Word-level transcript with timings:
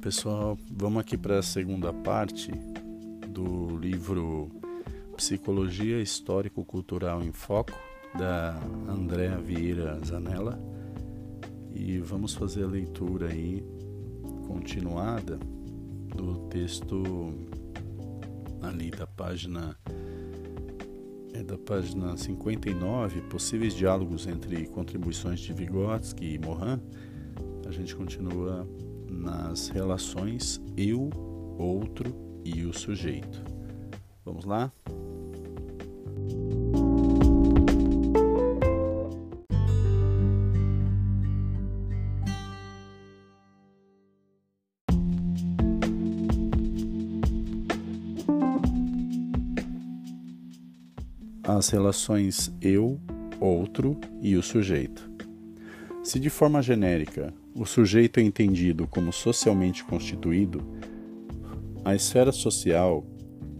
pessoal, 0.00 0.56
vamos 0.70 1.00
aqui 1.00 1.16
para 1.16 1.40
a 1.40 1.42
segunda 1.42 1.92
parte 1.92 2.52
do 3.28 3.76
livro 3.76 4.48
Psicologia 5.16 6.00
Histórico-Cultural 6.00 7.22
em 7.22 7.32
Foco, 7.32 7.72
da 8.16 8.56
Andréa 8.88 9.36
Vieira 9.38 9.98
Zanella. 10.04 10.58
E 11.74 11.98
vamos 11.98 12.34
fazer 12.34 12.64
a 12.64 12.68
leitura 12.68 13.26
aí 13.26 13.64
continuada 14.46 15.36
do 16.14 16.46
texto 16.48 17.02
ali 18.62 18.90
da 18.90 19.06
página 19.06 19.76
é 21.34 21.42
da 21.42 21.58
página 21.58 22.16
59, 22.16 23.20
possíveis 23.22 23.74
diálogos 23.74 24.26
entre 24.26 24.66
contribuições 24.66 25.40
de 25.40 25.52
Vygotsky 25.52 26.34
e 26.34 26.38
Morin. 26.38 26.80
A 27.66 27.70
gente 27.70 27.94
continua 27.94 28.66
nas 29.08 29.68
relações 29.68 30.60
eu, 30.76 31.10
outro 31.58 32.14
e 32.44 32.64
o 32.64 32.72
sujeito. 32.72 33.42
Vamos 34.24 34.44
lá? 34.44 34.70
As 51.42 51.70
relações 51.70 52.52
eu, 52.60 53.00
outro 53.40 53.98
e 54.20 54.36
o 54.36 54.42
sujeito. 54.42 55.10
Se 56.04 56.20
de 56.20 56.30
forma 56.30 56.62
genérica 56.62 57.32
o 57.58 57.66
sujeito 57.66 58.20
é 58.20 58.22
entendido 58.22 58.86
como 58.86 59.12
socialmente 59.12 59.82
constituído, 59.82 60.62
a 61.84 61.92
esfera 61.92 62.30
social 62.30 63.04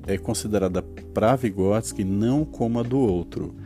é 0.07 0.17
considerada 0.17 0.81
para 0.81 1.35
Vygotsky 1.35 2.05
não 2.05 2.45
como 2.45 2.79
a 2.79 2.85
do 2.85 2.99
outro, 3.01 3.57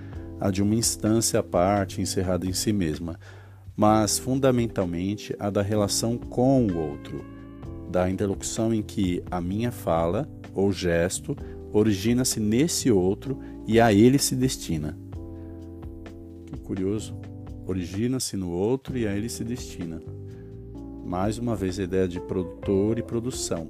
a 0.41 0.51
de 0.51 0.63
uma 0.63 0.75
instância 0.75 1.39
à 1.39 1.43
parte 1.43 2.01
encerrada 2.01 2.47
em 2.47 2.53
si 2.55 2.73
mesma, 2.73 3.21
mas 3.77 4.19
fundamentalmente 4.19 5.37
a 5.39 5.51
da 5.51 5.61
relação 5.61 6.17
com 6.17 6.67
o 6.67 6.79
outro, 6.79 7.23
da 7.91 8.09
interlocução 8.09 8.73
em 8.73 8.83
que 8.83 9.23
a 9.31 9.39
minha 9.39 9.71
fala 9.71 10.27
ou 10.55 10.73
gesto 10.73 11.37
origina-se 11.75 12.41
nesse 12.41 12.91
outro 12.91 13.39
e 13.67 13.79
a 13.79 13.93
ele 13.93 14.19
se 14.19 14.35
destina. 14.35 14.97
Que 16.47 16.59
curioso 16.59 17.15
origina-se 17.67 18.35
no 18.35 18.51
outro 18.51 18.97
e 18.97 19.07
a 19.07 19.15
ele 19.15 19.29
se 19.29 19.45
destina. 19.45 20.01
Mais 21.05 21.39
uma 21.39 21.57
vez 21.57 21.79
a 21.79 21.83
ideia 21.83 22.07
de 22.07 22.21
produtor 22.21 22.99
e 22.99 23.03
produção. 23.03 23.69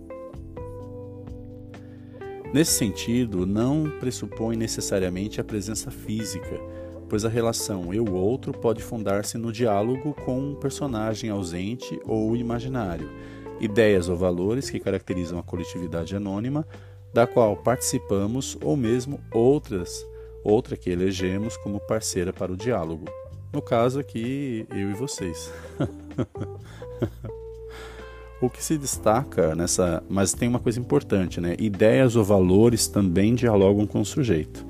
Nesse 2.52 2.72
sentido, 2.72 3.46
não 3.46 3.90
pressupõe 3.98 4.56
necessariamente 4.56 5.40
a 5.40 5.44
presença 5.44 5.90
física, 5.90 6.60
pois 7.08 7.24
a 7.24 7.28
relação 7.28 7.94
eu-outro 7.94 8.52
pode 8.52 8.82
fundar-se 8.82 9.38
no 9.38 9.50
diálogo 9.50 10.14
com 10.24 10.38
um 10.38 10.54
personagem 10.54 11.30
ausente 11.30 11.98
ou 12.04 12.36
imaginário, 12.36 13.10
ideias 13.58 14.10
ou 14.10 14.16
valores 14.16 14.68
que 14.68 14.78
caracterizam 14.78 15.38
a 15.38 15.42
coletividade 15.42 16.14
anônima, 16.14 16.66
da 17.12 17.26
qual 17.26 17.56
participamos 17.56 18.58
ou 18.62 18.76
mesmo 18.76 19.18
outras, 19.32 20.06
outra 20.44 20.76
que 20.76 20.90
elegemos 20.90 21.56
como 21.56 21.80
parceira 21.80 22.32
para 22.32 22.52
o 22.52 22.56
diálogo. 22.56 23.06
No 23.52 23.62
caso 23.62 24.00
aqui, 24.00 24.66
eu 24.70 24.90
e 24.90 24.94
vocês. 24.94 25.52
o 28.40 28.50
que 28.50 28.62
se 28.62 28.76
destaca 28.76 29.54
nessa. 29.54 30.02
Mas 30.08 30.32
tem 30.32 30.48
uma 30.48 30.58
coisa 30.58 30.80
importante, 30.80 31.40
né? 31.40 31.56
Ideias 31.58 32.16
ou 32.16 32.24
valores 32.24 32.86
também 32.86 33.34
dialogam 33.34 33.86
com 33.86 34.00
o 34.00 34.04
sujeito. 34.04 34.66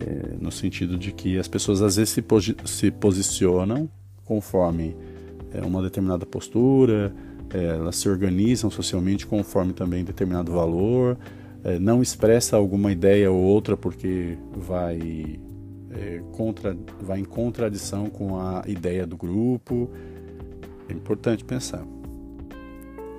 É, 0.00 0.34
no 0.40 0.50
sentido 0.50 0.98
de 0.98 1.12
que 1.12 1.38
as 1.38 1.46
pessoas 1.46 1.80
às 1.80 1.96
vezes 1.96 2.10
se, 2.10 2.20
posi 2.20 2.56
se 2.64 2.90
posicionam 2.90 3.88
conforme 4.24 4.96
é, 5.52 5.60
uma 5.60 5.82
determinada 5.82 6.26
postura, 6.26 7.14
é, 7.52 7.64
elas 7.64 7.96
se 7.96 8.08
organizam 8.08 8.70
socialmente 8.70 9.26
conforme 9.26 9.72
também 9.72 10.04
determinado 10.04 10.50
valor, 10.50 11.16
é, 11.62 11.78
não 11.78 12.02
expressa 12.02 12.56
alguma 12.56 12.90
ideia 12.90 13.30
ou 13.30 13.40
outra 13.40 13.76
porque 13.76 14.36
vai 14.54 15.38
é, 15.90 16.22
contra, 16.32 16.76
vai 17.00 17.20
em 17.20 17.24
contradição 17.24 18.06
com 18.06 18.38
a 18.38 18.64
ideia 18.66 19.06
do 19.06 19.16
grupo. 19.16 19.90
É 20.88 20.92
importante 20.92 21.44
pensar. 21.44 21.84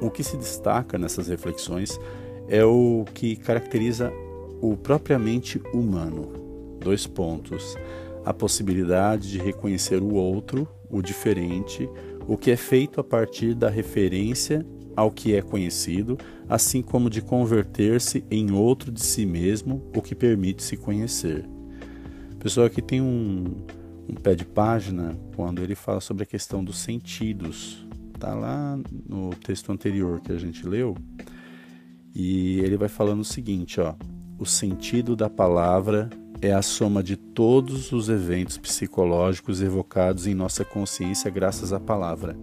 O 0.01 0.09
que 0.09 0.23
se 0.23 0.37
destaca 0.37 0.97
nessas 0.97 1.27
reflexões 1.27 1.99
é 2.47 2.63
o 2.63 3.05
que 3.13 3.35
caracteriza 3.35 4.11
o 4.61 4.75
propriamente 4.75 5.61
humano. 5.73 6.31
Dois 6.79 7.07
pontos. 7.07 7.77
A 8.23 8.33
possibilidade 8.33 9.29
de 9.31 9.37
reconhecer 9.37 10.01
o 10.01 10.13
outro, 10.15 10.67
o 10.89 11.01
diferente, 11.01 11.89
o 12.27 12.37
que 12.37 12.51
é 12.51 12.57
feito 12.57 12.99
a 12.99 13.03
partir 13.03 13.53
da 13.53 13.69
referência 13.69 14.65
ao 14.95 15.11
que 15.11 15.35
é 15.35 15.41
conhecido, 15.41 16.17
assim 16.47 16.81
como 16.81 17.09
de 17.09 17.21
converter-se 17.21 18.23
em 18.31 18.51
outro 18.51 18.91
de 18.91 19.01
si 19.01 19.25
mesmo, 19.25 19.83
o 19.95 20.01
que 20.01 20.15
permite 20.15 20.63
se 20.63 20.77
conhecer. 20.77 21.45
Pessoal, 22.39 22.67
aqui 22.67 22.81
tem 22.81 23.01
um, 23.01 23.55
um 24.07 24.13
pé 24.13 24.35
de 24.35 24.45
página 24.45 25.16
quando 25.35 25.61
ele 25.61 25.75
fala 25.75 25.99
sobre 25.99 26.23
a 26.23 26.25
questão 26.25 26.63
dos 26.63 26.77
sentidos. 26.77 27.85
Tá 28.19 28.33
lá 28.33 28.79
no 29.07 29.31
texto 29.35 29.71
anterior 29.71 30.21
que 30.21 30.31
a 30.31 30.38
gente 30.38 30.66
leu. 30.67 30.95
E 32.13 32.59
ele 32.59 32.77
vai 32.77 32.88
falando 32.88 33.21
o 33.21 33.25
seguinte, 33.25 33.81
ó: 33.81 33.95
o 34.39 34.45
sentido 34.45 35.15
da 35.15 35.29
palavra 35.29 36.09
é 36.41 36.53
a 36.53 36.61
soma 36.61 37.01
de 37.01 37.15
todos 37.15 37.91
os 37.91 38.09
eventos 38.09 38.57
psicológicos 38.57 39.61
evocados 39.61 40.27
em 40.27 40.33
nossa 40.33 40.63
consciência 40.63 41.29
graças 41.31 41.73
à 41.73 41.79
palavra. 41.79 42.38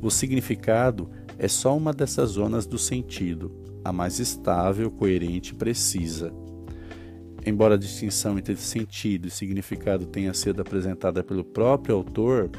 O 0.00 0.10
significado 0.10 1.10
é 1.38 1.48
só 1.48 1.76
uma 1.76 1.92
dessas 1.92 2.30
zonas 2.30 2.66
do 2.66 2.78
sentido, 2.78 3.52
a 3.84 3.92
mais 3.92 4.18
estável, 4.18 4.90
coerente 4.90 5.52
e 5.52 5.56
precisa. 5.56 6.32
Embora 7.44 7.74
a 7.74 7.78
distinção 7.78 8.38
entre 8.38 8.56
sentido 8.56 9.26
e 9.26 9.30
significado 9.30 10.06
tenha 10.06 10.32
sido 10.32 10.62
apresentada 10.62 11.24
pelo 11.24 11.42
próprio 11.42 11.96
autor, 11.96 12.50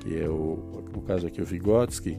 que 0.00 0.18
é 0.18 0.28
o, 0.28 0.82
no 0.92 1.00
caso 1.02 1.26
aqui 1.26 1.40
o 1.40 1.44
Vygotsky, 1.44 2.18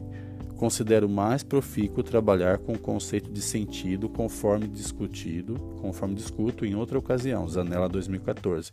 considero 0.56 1.08
mais 1.08 1.42
profícuo 1.42 2.02
trabalhar 2.02 2.58
com 2.58 2.72
o 2.72 2.78
conceito 2.78 3.30
de 3.30 3.42
sentido 3.42 4.08
conforme 4.08 4.66
discutido, 4.66 5.54
conforme 5.80 6.14
discuto 6.14 6.64
em 6.64 6.74
outra 6.74 6.98
ocasião, 6.98 7.46
Zanella 7.48 7.88
2014, 7.88 8.72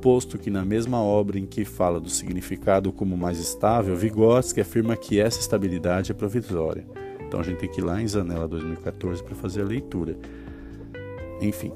posto 0.00 0.38
que 0.38 0.50
na 0.50 0.64
mesma 0.64 1.00
obra 1.00 1.38
em 1.38 1.46
que 1.46 1.64
fala 1.64 2.00
do 2.00 2.08
significado 2.08 2.92
como 2.92 3.16
mais 3.16 3.38
estável, 3.38 3.96
Vygotsky 3.96 4.60
afirma 4.60 4.96
que 4.96 5.20
essa 5.20 5.40
estabilidade 5.40 6.12
é 6.12 6.14
provisória. 6.14 6.86
Então 7.26 7.40
a 7.40 7.42
gente 7.42 7.58
tem 7.58 7.68
que 7.68 7.80
ir 7.80 7.84
lá 7.84 8.00
em 8.00 8.06
Zanella 8.06 8.46
2014 8.46 9.22
para 9.22 9.34
fazer 9.34 9.62
a 9.62 9.64
leitura. 9.64 10.16
Enfim, 11.40 11.72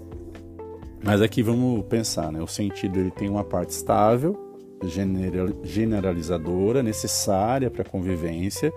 mas 1.02 1.22
aqui 1.22 1.42
vamos 1.42 1.84
pensar, 1.86 2.32
né? 2.32 2.42
O 2.42 2.46
sentido 2.46 2.98
ele 2.98 3.10
tem 3.10 3.28
uma 3.28 3.44
parte 3.44 3.70
estável, 3.70 4.36
generalizadora, 5.62 6.82
necessária 6.82 7.70
para 7.70 7.82
a 7.82 7.84
convivência, 7.84 8.72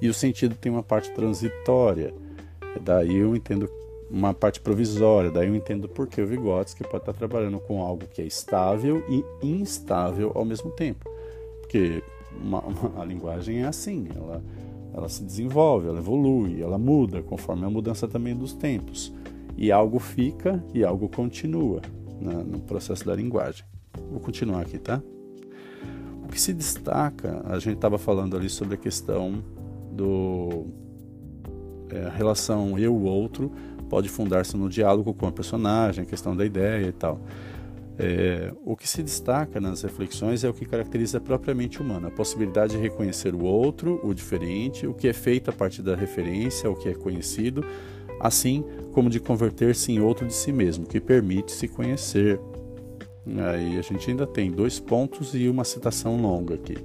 e 0.00 0.08
o 0.08 0.14
sentido 0.14 0.54
tem 0.54 0.70
uma 0.70 0.82
parte 0.82 1.10
transitória. 1.12 2.14
Daí 2.82 3.16
eu 3.16 3.36
entendo 3.36 3.68
uma 4.10 4.34
parte 4.34 4.60
provisória, 4.60 5.30
daí 5.30 5.48
eu 5.48 5.54
entendo 5.54 5.88
por 5.88 6.06
que 6.06 6.20
o 6.20 6.26
Vygotsky 6.26 6.84
pode 6.84 7.02
estar 7.02 7.12
trabalhando 7.12 7.58
com 7.58 7.82
algo 7.82 8.06
que 8.06 8.22
é 8.22 8.24
estável 8.24 9.02
e 9.08 9.24
instável 9.42 10.32
ao 10.34 10.44
mesmo 10.44 10.70
tempo. 10.70 11.08
Porque 11.60 12.02
uma, 12.40 12.60
uma, 12.64 13.02
a 13.02 13.04
linguagem 13.04 13.62
é 13.62 13.66
assim, 13.66 14.08
ela, 14.14 14.42
ela 14.94 15.08
se 15.08 15.22
desenvolve, 15.22 15.88
ela 15.88 15.98
evolui, 15.98 16.62
ela 16.62 16.78
muda 16.78 17.22
conforme 17.22 17.64
a 17.64 17.70
mudança 17.70 18.06
também 18.06 18.34
dos 18.34 18.52
tempos. 18.52 19.12
E 19.56 19.70
algo 19.70 19.98
fica 19.98 20.62
e 20.72 20.84
algo 20.84 21.08
continua 21.08 21.80
né, 22.20 22.34
no 22.46 22.60
processo 22.60 23.04
da 23.04 23.14
linguagem. 23.14 23.64
Vou 24.10 24.20
continuar 24.20 24.62
aqui, 24.62 24.78
tá? 24.78 25.00
O 26.24 26.28
que 26.28 26.40
se 26.40 26.52
destaca, 26.52 27.42
a 27.44 27.58
gente 27.58 27.76
estava 27.76 27.98
falando 27.98 28.36
ali 28.36 28.48
sobre 28.48 28.74
a 28.74 28.78
questão 28.78 29.42
do 29.92 30.66
é, 31.90 32.06
a 32.06 32.10
relação 32.10 32.78
eu-outro 32.78 33.52
pode 33.88 34.08
fundar-se 34.08 34.56
no 34.56 34.68
diálogo 34.68 35.14
com 35.14 35.26
a 35.26 35.32
personagem, 35.32 36.02
a 36.02 36.06
questão 36.06 36.34
da 36.34 36.44
ideia 36.44 36.88
e 36.88 36.92
tal. 36.92 37.20
É, 37.96 38.52
o 38.64 38.74
que 38.74 38.88
se 38.88 39.02
destaca 39.04 39.60
nas 39.60 39.82
reflexões 39.82 40.42
é 40.42 40.48
o 40.48 40.52
que 40.52 40.64
caracteriza 40.64 41.20
propriamente 41.20 41.80
humano, 41.80 42.08
a 42.08 42.10
possibilidade 42.10 42.72
de 42.72 42.78
reconhecer 42.78 43.34
o 43.34 43.44
outro, 43.44 44.00
o 44.02 44.12
diferente, 44.12 44.84
o 44.84 44.92
que 44.92 45.06
é 45.06 45.12
feito 45.12 45.50
a 45.50 45.52
partir 45.52 45.82
da 45.82 45.94
referência, 45.94 46.68
o 46.68 46.74
que 46.74 46.88
é 46.88 46.94
conhecido, 46.94 47.64
assim 48.24 48.64
como 48.94 49.10
de 49.10 49.20
converter-se 49.20 49.92
em 49.92 50.00
outro 50.00 50.26
de 50.26 50.32
si 50.32 50.50
mesmo, 50.50 50.86
que 50.86 50.98
permite 50.98 51.52
se 51.52 51.68
conhecer. 51.68 52.40
Aí 53.26 53.78
a 53.78 53.82
gente 53.82 54.10
ainda 54.10 54.26
tem 54.26 54.50
dois 54.50 54.80
pontos 54.80 55.34
e 55.34 55.46
uma 55.46 55.62
citação 55.62 56.16
longa 56.20 56.54
aqui. 56.54 56.78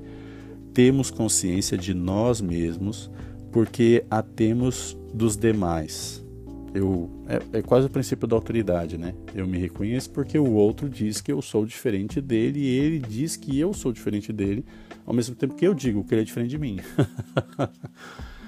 Temos 0.73 1.09
consciência 1.09 1.77
de 1.77 1.93
nós 1.93 2.41
mesmos, 2.41 3.09
porque 3.53 4.03
a 4.11 4.21
temos 4.21 4.97
dos 5.13 5.37
demais. 5.37 6.25
Eu, 6.73 7.09
é, 7.27 7.59
é, 7.59 7.61
quase 7.61 7.87
o 7.87 7.89
princípio 7.89 8.27
da 8.27 8.35
autoridade, 8.35 8.97
né? 8.97 9.15
Eu 9.33 9.47
me 9.47 9.57
reconheço 9.57 10.09
porque 10.11 10.37
o 10.37 10.51
outro 10.53 10.89
diz 10.89 11.21
que 11.21 11.31
eu 11.31 11.41
sou 11.41 11.65
diferente 11.65 12.19
dele 12.19 12.59
e 12.59 12.67
ele 12.67 12.99
diz 12.99 13.37
que 13.37 13.57
eu 13.57 13.73
sou 13.73 13.93
diferente 13.93 14.33
dele, 14.33 14.65
ao 15.05 15.13
mesmo 15.13 15.35
tempo 15.35 15.55
que 15.55 15.65
eu 15.65 15.73
digo 15.73 16.03
que 16.03 16.13
ele 16.13 16.21
é 16.21 16.25
diferente 16.25 16.49
de 16.49 16.57
mim. 16.57 16.79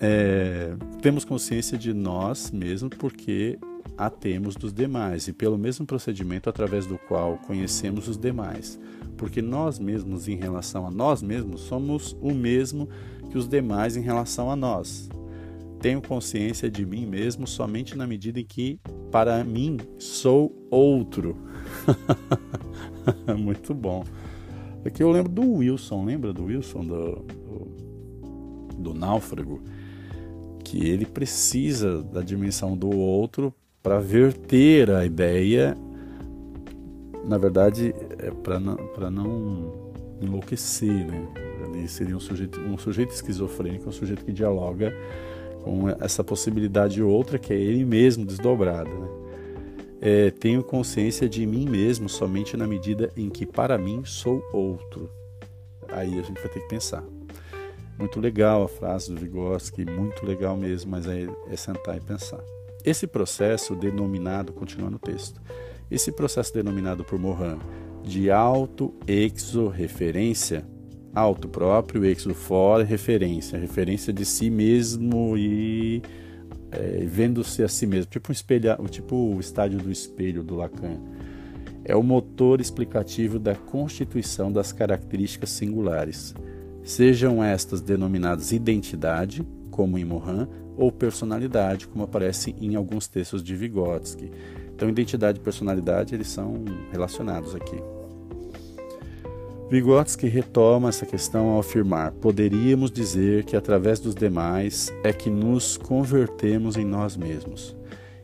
é, 0.00 0.74
temos 1.02 1.24
consciência 1.24 1.76
de 1.76 1.92
nós 1.92 2.50
mesmos 2.50 2.96
porque 2.96 3.58
a 3.98 4.08
temos 4.08 4.56
dos 4.56 4.72
demais 4.72 5.28
e 5.28 5.32
pelo 5.32 5.58
mesmo 5.58 5.84
procedimento 5.84 6.48
através 6.48 6.86
do 6.86 6.96
qual 6.96 7.36
conhecemos 7.36 8.08
os 8.08 8.16
demais, 8.16 8.80
porque 9.18 9.42
nós 9.42 9.78
mesmos 9.78 10.26
em 10.26 10.36
relação 10.36 10.86
a 10.86 10.90
nós 10.90 11.22
mesmos 11.22 11.60
somos 11.60 12.16
o 12.20 12.32
mesmo 12.32 12.88
que 13.30 13.36
os 13.36 13.46
demais 13.46 13.96
em 13.96 14.00
relação 14.00 14.50
a 14.50 14.56
nós. 14.56 15.10
Tenho 15.80 16.00
consciência 16.00 16.70
de 16.70 16.84
mim 16.84 17.06
mesmo 17.06 17.46
somente 17.46 17.96
na 17.96 18.06
medida 18.06 18.40
em 18.40 18.44
que, 18.44 18.80
para 19.10 19.42
mim, 19.44 19.78
sou 19.98 20.66
outro. 20.70 21.36
Muito 23.38 23.74
bom. 23.74 24.04
Aqui 24.84 25.02
eu 25.02 25.10
lembro 25.10 25.30
do 25.30 25.42
Wilson, 25.42 26.04
lembra 26.04 26.32
do 26.32 26.44
Wilson, 26.44 26.84
do, 26.84 27.12
do, 27.16 28.76
do 28.78 28.94
náufrago? 28.94 29.62
Que 30.70 30.88
ele 30.88 31.04
precisa 31.04 32.00
da 32.00 32.22
dimensão 32.22 32.76
do 32.76 32.96
outro 32.96 33.52
para 33.82 33.98
verter 33.98 34.88
a 34.88 35.04
ideia. 35.04 35.76
Na 37.24 37.36
verdade, 37.38 37.92
é 38.20 38.30
para 38.30 38.60
não, 38.60 38.76
não 39.10 39.92
enlouquecer, 40.20 41.06
né? 41.06 41.26
Ele 41.74 41.88
seria 41.88 42.16
um 42.16 42.20
sujeito, 42.20 42.60
um 42.60 42.78
sujeito 42.78 43.10
esquizofrênico, 43.10 43.88
um 43.88 43.92
sujeito 43.92 44.24
que 44.24 44.32
dialoga 44.32 44.94
com 45.64 45.88
essa 45.88 46.22
possibilidade 46.22 47.02
outra 47.02 47.36
que 47.36 47.52
é 47.52 47.56
ele 47.56 47.84
mesmo 47.84 48.24
desdobrado. 48.24 48.90
Né? 48.90 49.08
É, 50.00 50.30
tenho 50.30 50.62
consciência 50.62 51.28
de 51.28 51.44
mim 51.46 51.68
mesmo 51.68 52.08
somente 52.08 52.56
na 52.56 52.68
medida 52.68 53.10
em 53.16 53.28
que 53.28 53.44
para 53.44 53.76
mim 53.76 54.04
sou 54.04 54.40
outro. 54.52 55.10
Aí 55.88 56.16
a 56.16 56.22
gente 56.22 56.40
vai 56.40 56.48
ter 56.48 56.60
que 56.60 56.68
pensar. 56.68 57.02
Muito 58.00 58.18
legal 58.18 58.62
a 58.62 58.68
frase 58.68 59.12
do 59.12 59.20
Vygotsky, 59.20 59.84
muito 59.84 60.24
legal 60.24 60.56
mesmo, 60.56 60.90
mas 60.90 61.06
aí 61.06 61.28
é 61.50 61.56
sentar 61.56 61.98
e 61.98 62.00
pensar. 62.00 62.40
Esse 62.82 63.06
processo 63.06 63.76
denominado, 63.76 64.54
continua 64.54 64.88
no 64.88 64.98
texto, 64.98 65.38
esse 65.90 66.10
processo 66.10 66.54
denominado 66.54 67.04
por 67.04 67.18
Mohan 67.18 67.58
de 68.02 68.30
auto-exorreferência, 68.30 70.66
auto 71.14 71.46
próprio, 71.46 72.06
exo 72.06 72.32
fora, 72.32 72.82
referência, 72.82 73.58
referência 73.58 74.14
de 74.14 74.24
si 74.24 74.48
mesmo 74.48 75.36
e 75.36 76.00
é, 76.72 77.04
vendo-se 77.04 77.62
a 77.62 77.68
si 77.68 77.86
mesmo, 77.86 78.10
tipo 78.10 78.30
um 78.30 78.32
espelho, 78.32 78.78
tipo 78.88 79.14
o 79.14 79.38
estádio 79.40 79.78
do 79.78 79.92
espelho 79.92 80.42
do 80.42 80.56
Lacan. 80.56 80.98
É 81.84 81.94
o 81.94 82.02
motor 82.02 82.62
explicativo 82.62 83.38
da 83.38 83.54
constituição 83.54 84.50
das 84.50 84.72
características 84.72 85.50
singulares, 85.50 86.34
sejam 86.82 87.42
estas 87.42 87.80
denominadas 87.80 88.52
identidade, 88.52 89.46
como 89.70 89.98
em 89.98 90.04
Mohan, 90.04 90.48
ou 90.76 90.90
personalidade, 90.90 91.86
como 91.86 92.04
aparece 92.04 92.54
em 92.60 92.74
alguns 92.74 93.06
textos 93.06 93.42
de 93.42 93.54
Vygotsky. 93.54 94.30
Então, 94.74 94.88
identidade 94.88 95.38
e 95.38 95.42
personalidade 95.42 96.14
eles 96.14 96.28
são 96.28 96.64
relacionados 96.90 97.54
aqui. 97.54 97.76
Vygotsky 99.70 100.26
retoma 100.26 100.88
essa 100.88 101.06
questão 101.06 101.50
ao 101.50 101.60
afirmar: 101.60 102.12
poderíamos 102.12 102.90
dizer 102.90 103.44
que 103.44 103.54
através 103.54 104.00
dos 104.00 104.14
demais 104.14 104.92
é 105.04 105.12
que 105.12 105.30
nos 105.30 105.76
convertemos 105.76 106.76
em 106.76 106.84
nós 106.84 107.16
mesmos. 107.16 107.76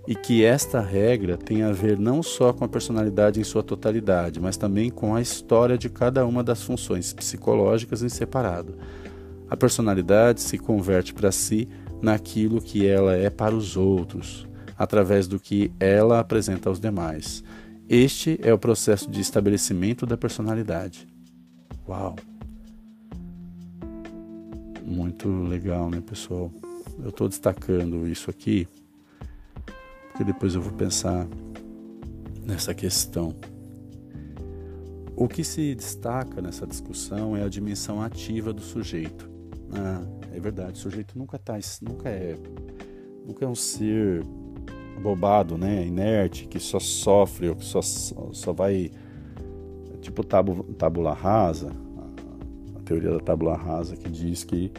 E 0.06 0.14
que 0.14 0.44
esta 0.44 0.80
regra 0.80 1.36
tem 1.36 1.62
a 1.62 1.72
ver 1.72 1.98
não 1.98 2.22
só 2.22 2.52
com 2.52 2.64
a 2.64 2.68
personalidade 2.68 3.40
em 3.40 3.44
sua 3.44 3.62
totalidade, 3.62 4.40
mas 4.40 4.56
também 4.56 4.88
com 4.88 5.14
a 5.14 5.20
história 5.20 5.76
de 5.76 5.88
cada 5.88 6.24
uma 6.24 6.44
das 6.44 6.62
funções 6.62 7.12
psicológicas 7.12 8.02
em 8.02 8.08
separado. 8.08 8.76
A 9.50 9.56
personalidade 9.56 10.40
se 10.40 10.58
converte 10.58 11.12
para 11.12 11.32
si 11.32 11.68
naquilo 12.00 12.60
que 12.60 12.86
ela 12.86 13.16
é 13.16 13.30
para 13.30 13.54
os 13.54 13.76
outros, 13.76 14.46
através 14.78 15.26
do 15.26 15.40
que 15.40 15.72
ela 15.80 16.20
apresenta 16.20 16.68
aos 16.68 16.78
demais. 16.78 17.42
Este 17.88 18.38
é 18.42 18.52
o 18.52 18.58
processo 18.58 19.10
de 19.10 19.20
estabelecimento 19.20 20.06
da 20.06 20.16
personalidade. 20.16 21.06
Uau! 21.88 22.16
Muito 24.84 25.28
legal, 25.28 25.90
né, 25.90 26.00
pessoal? 26.00 26.52
Eu 27.02 27.08
estou 27.08 27.28
destacando 27.28 28.06
isso 28.06 28.30
aqui 28.30 28.68
porque 30.16 30.24
depois 30.24 30.54
eu 30.54 30.62
vou 30.62 30.72
pensar 30.72 31.28
nessa 32.42 32.72
questão. 32.72 33.34
O 35.14 35.28
que 35.28 35.44
se 35.44 35.74
destaca 35.74 36.40
nessa 36.40 36.66
discussão 36.66 37.36
é 37.36 37.42
a 37.42 37.48
dimensão 37.50 38.00
ativa 38.00 38.50
do 38.50 38.62
sujeito. 38.62 39.30
Ah, 39.74 40.02
é 40.34 40.40
verdade, 40.40 40.72
o 40.72 40.76
sujeito 40.78 41.18
nunca 41.18 41.38
tá, 41.38 41.58
nunca 41.82 42.08
é, 42.08 42.34
nunca 43.26 43.44
é 43.44 43.48
um 43.48 43.54
ser 43.54 44.24
bobado, 45.02 45.58
né, 45.58 45.86
inerte, 45.86 46.46
que 46.46 46.58
só 46.58 46.80
sofre 46.80 47.50
ou 47.50 47.56
que 47.56 47.64
só, 47.66 47.82
só 47.82 48.54
vai 48.54 48.90
tipo 50.00 50.24
tabu, 50.24 50.64
tabula 50.78 51.12
rasa, 51.12 51.70
a 52.74 52.80
teoria 52.84 53.10
da 53.10 53.20
tabula 53.20 53.54
rasa 53.54 53.94
que 53.96 54.08
diz 54.08 54.44
que 54.44 54.72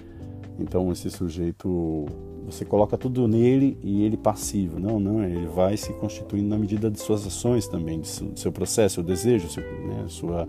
então 0.58 0.92
esse 0.92 1.12
sujeito 1.12 2.08
você 2.48 2.64
coloca 2.64 2.98
tudo 2.98 3.28
nele 3.28 3.78
e 3.84 4.04
ele 4.04 4.16
passivo. 4.16 4.80
Não, 4.80 5.00
não, 5.00 5.22
ele 5.22 5.48
vai 5.48 5.76
se 5.76 5.92
constituindo 5.94 6.48
na 6.48 6.58
medida 6.58 6.90
de 6.90 6.98
suas 6.98 7.28
ações 7.28 7.68
também, 7.68 8.00
do 8.00 8.08
seu, 8.08 8.32
seu 8.38 8.52
processo, 8.54 8.96
seu 8.96 9.04
desejo, 9.04 9.50
seu, 9.50 9.62
né, 9.64 10.06
sua, 10.08 10.48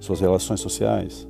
suas 0.00 0.20
relações 0.20 0.60
sociais. 0.60 1.28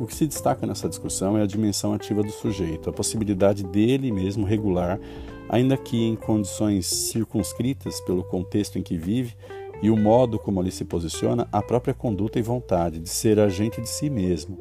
O 0.00 0.04
que 0.04 0.14
se 0.14 0.26
destaca 0.26 0.66
nessa 0.66 0.88
discussão 0.88 1.38
é 1.38 1.42
a 1.42 1.46
dimensão 1.46 1.94
ativa 1.94 2.22
do 2.22 2.30
sujeito, 2.30 2.90
a 2.90 2.92
possibilidade 2.92 3.62
dele 3.62 4.10
mesmo 4.10 4.44
regular, 4.44 5.00
ainda 5.48 5.76
que 5.76 5.96
em 5.96 6.16
condições 6.16 6.86
circunscritas 6.86 8.00
pelo 8.00 8.24
contexto 8.24 8.78
em 8.78 8.82
que 8.82 8.98
vive, 8.98 9.36
e 9.80 9.90
o 9.90 9.96
modo 9.96 10.38
como 10.38 10.60
ele 10.60 10.72
se 10.72 10.84
posiciona, 10.84 11.46
a 11.52 11.62
própria 11.62 11.94
conduta 11.94 12.38
e 12.38 12.42
vontade 12.42 12.98
de 12.98 13.08
ser 13.08 13.38
agente 13.38 13.80
de 13.80 13.88
si 13.88 14.10
mesmo. 14.10 14.58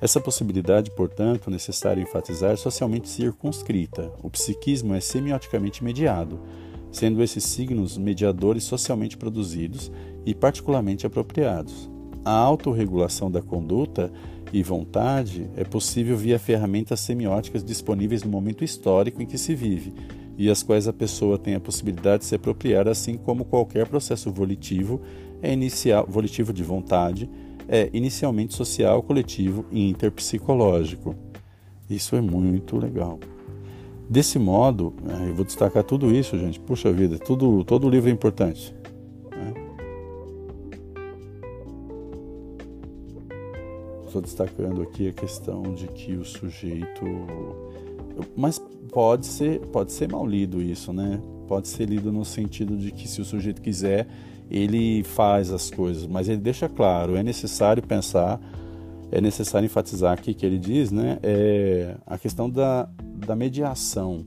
Essa 0.00 0.20
possibilidade, 0.20 0.92
portanto, 0.92 1.50
necessário 1.50 2.02
enfatizar, 2.02 2.52
é 2.52 2.56
socialmente 2.56 3.08
circunscrita. 3.08 4.12
O 4.22 4.30
psiquismo 4.30 4.94
é 4.94 5.00
semioticamente 5.00 5.82
mediado, 5.82 6.40
sendo 6.92 7.22
esses 7.22 7.42
signos 7.42 7.98
mediadores 7.98 8.62
socialmente 8.64 9.16
produzidos 9.16 9.90
e 10.24 10.34
particularmente 10.34 11.06
apropriados. 11.06 11.90
A 12.24 12.30
autorregulação 12.30 13.30
da 13.30 13.42
conduta 13.42 14.12
e 14.52 14.62
vontade 14.62 15.50
é 15.56 15.64
possível 15.64 16.16
via 16.16 16.38
ferramentas 16.38 17.00
semióticas 17.00 17.64
disponíveis 17.64 18.22
no 18.22 18.30
momento 18.30 18.64
histórico 18.64 19.20
em 19.20 19.26
que 19.26 19.36
se 19.36 19.54
vive 19.54 19.92
e 20.36 20.48
as 20.48 20.62
quais 20.62 20.86
a 20.86 20.92
pessoa 20.92 21.36
tem 21.36 21.56
a 21.56 21.60
possibilidade 21.60 22.20
de 22.20 22.26
se 22.26 22.36
apropriar, 22.36 22.86
assim 22.86 23.16
como 23.16 23.44
qualquer 23.44 23.88
processo 23.88 24.30
volitivo 24.30 25.00
é 25.42 25.52
inicial, 25.52 26.06
volitivo 26.08 26.52
de 26.52 26.62
vontade, 26.62 27.28
é 27.68 27.90
inicialmente 27.92 28.54
social, 28.54 29.02
coletivo 29.02 29.66
e 29.70 29.88
interpsicológico. 29.88 31.14
Isso 31.88 32.16
é 32.16 32.20
muito 32.20 32.76
legal. 32.76 33.20
Desse 34.08 34.38
modo, 34.38 34.94
é, 35.06 35.28
eu 35.28 35.34
vou 35.34 35.44
destacar 35.44 35.84
tudo 35.84 36.10
isso, 36.10 36.38
gente. 36.38 36.58
Puxa 36.58 36.90
vida, 36.90 37.18
tudo, 37.18 37.62
todo 37.62 37.90
livro 37.90 38.08
é 38.08 38.12
importante. 38.12 38.74
Né? 39.30 39.54
Estou 44.06 44.22
destacando 44.22 44.80
aqui 44.80 45.08
a 45.08 45.12
questão 45.12 45.62
de 45.74 45.86
que 45.88 46.14
o 46.14 46.24
sujeito. 46.24 47.04
Mas 48.34 48.58
pode 48.90 49.26
ser, 49.26 49.60
pode 49.66 49.92
ser 49.92 50.10
mal 50.10 50.26
lido 50.26 50.62
isso, 50.62 50.90
né? 50.90 51.20
Pode 51.46 51.68
ser 51.68 51.86
lido 51.86 52.10
no 52.10 52.24
sentido 52.24 52.76
de 52.78 52.90
que 52.90 53.06
se 53.06 53.20
o 53.20 53.24
sujeito 53.24 53.60
quiser, 53.60 54.08
ele 54.50 55.02
faz 55.04 55.52
as 55.52 55.70
coisas, 55.70 56.06
mas 56.06 56.28
ele 56.28 56.40
deixa 56.40 56.68
claro, 56.68 57.16
é 57.16 57.22
necessário 57.22 57.82
pensar, 57.82 58.40
é 59.10 59.20
necessário 59.20 59.66
enfatizar 59.66 60.12
aqui 60.12 60.34
que 60.34 60.44
ele 60.44 60.58
diz, 60.58 60.90
né? 60.90 61.18
É 61.22 61.96
a 62.06 62.18
questão 62.18 62.48
da, 62.48 62.88
da 63.02 63.34
mediação. 63.34 64.24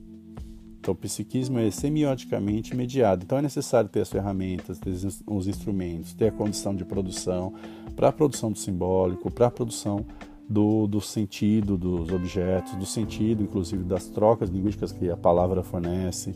Então, 0.80 0.92
o 0.94 0.96
psiquismo 0.96 1.60
é 1.60 1.70
semioticamente 1.70 2.74
mediado. 2.74 3.22
Então, 3.24 3.38
é 3.38 3.42
necessário 3.42 3.88
ter 3.88 4.00
as 4.00 4.08
ferramentas, 4.08 4.80
ter 4.80 4.90
os 5.28 5.46
instrumentos, 5.46 6.12
ter 6.12 6.26
a 6.26 6.32
condição 6.32 6.74
de 6.74 6.84
produção 6.84 7.54
para 7.94 8.08
a 8.08 8.12
produção 8.12 8.50
do 8.50 8.58
simbólico, 8.58 9.30
para 9.30 9.46
a 9.46 9.50
produção 9.50 10.04
do, 10.48 10.88
do 10.88 11.00
sentido 11.00 11.78
dos 11.78 12.10
objetos, 12.10 12.74
do 12.74 12.84
sentido, 12.84 13.44
inclusive, 13.44 13.84
das 13.84 14.08
trocas 14.08 14.50
linguísticas 14.50 14.90
que 14.90 15.08
a 15.08 15.16
palavra 15.16 15.62
fornece. 15.62 16.34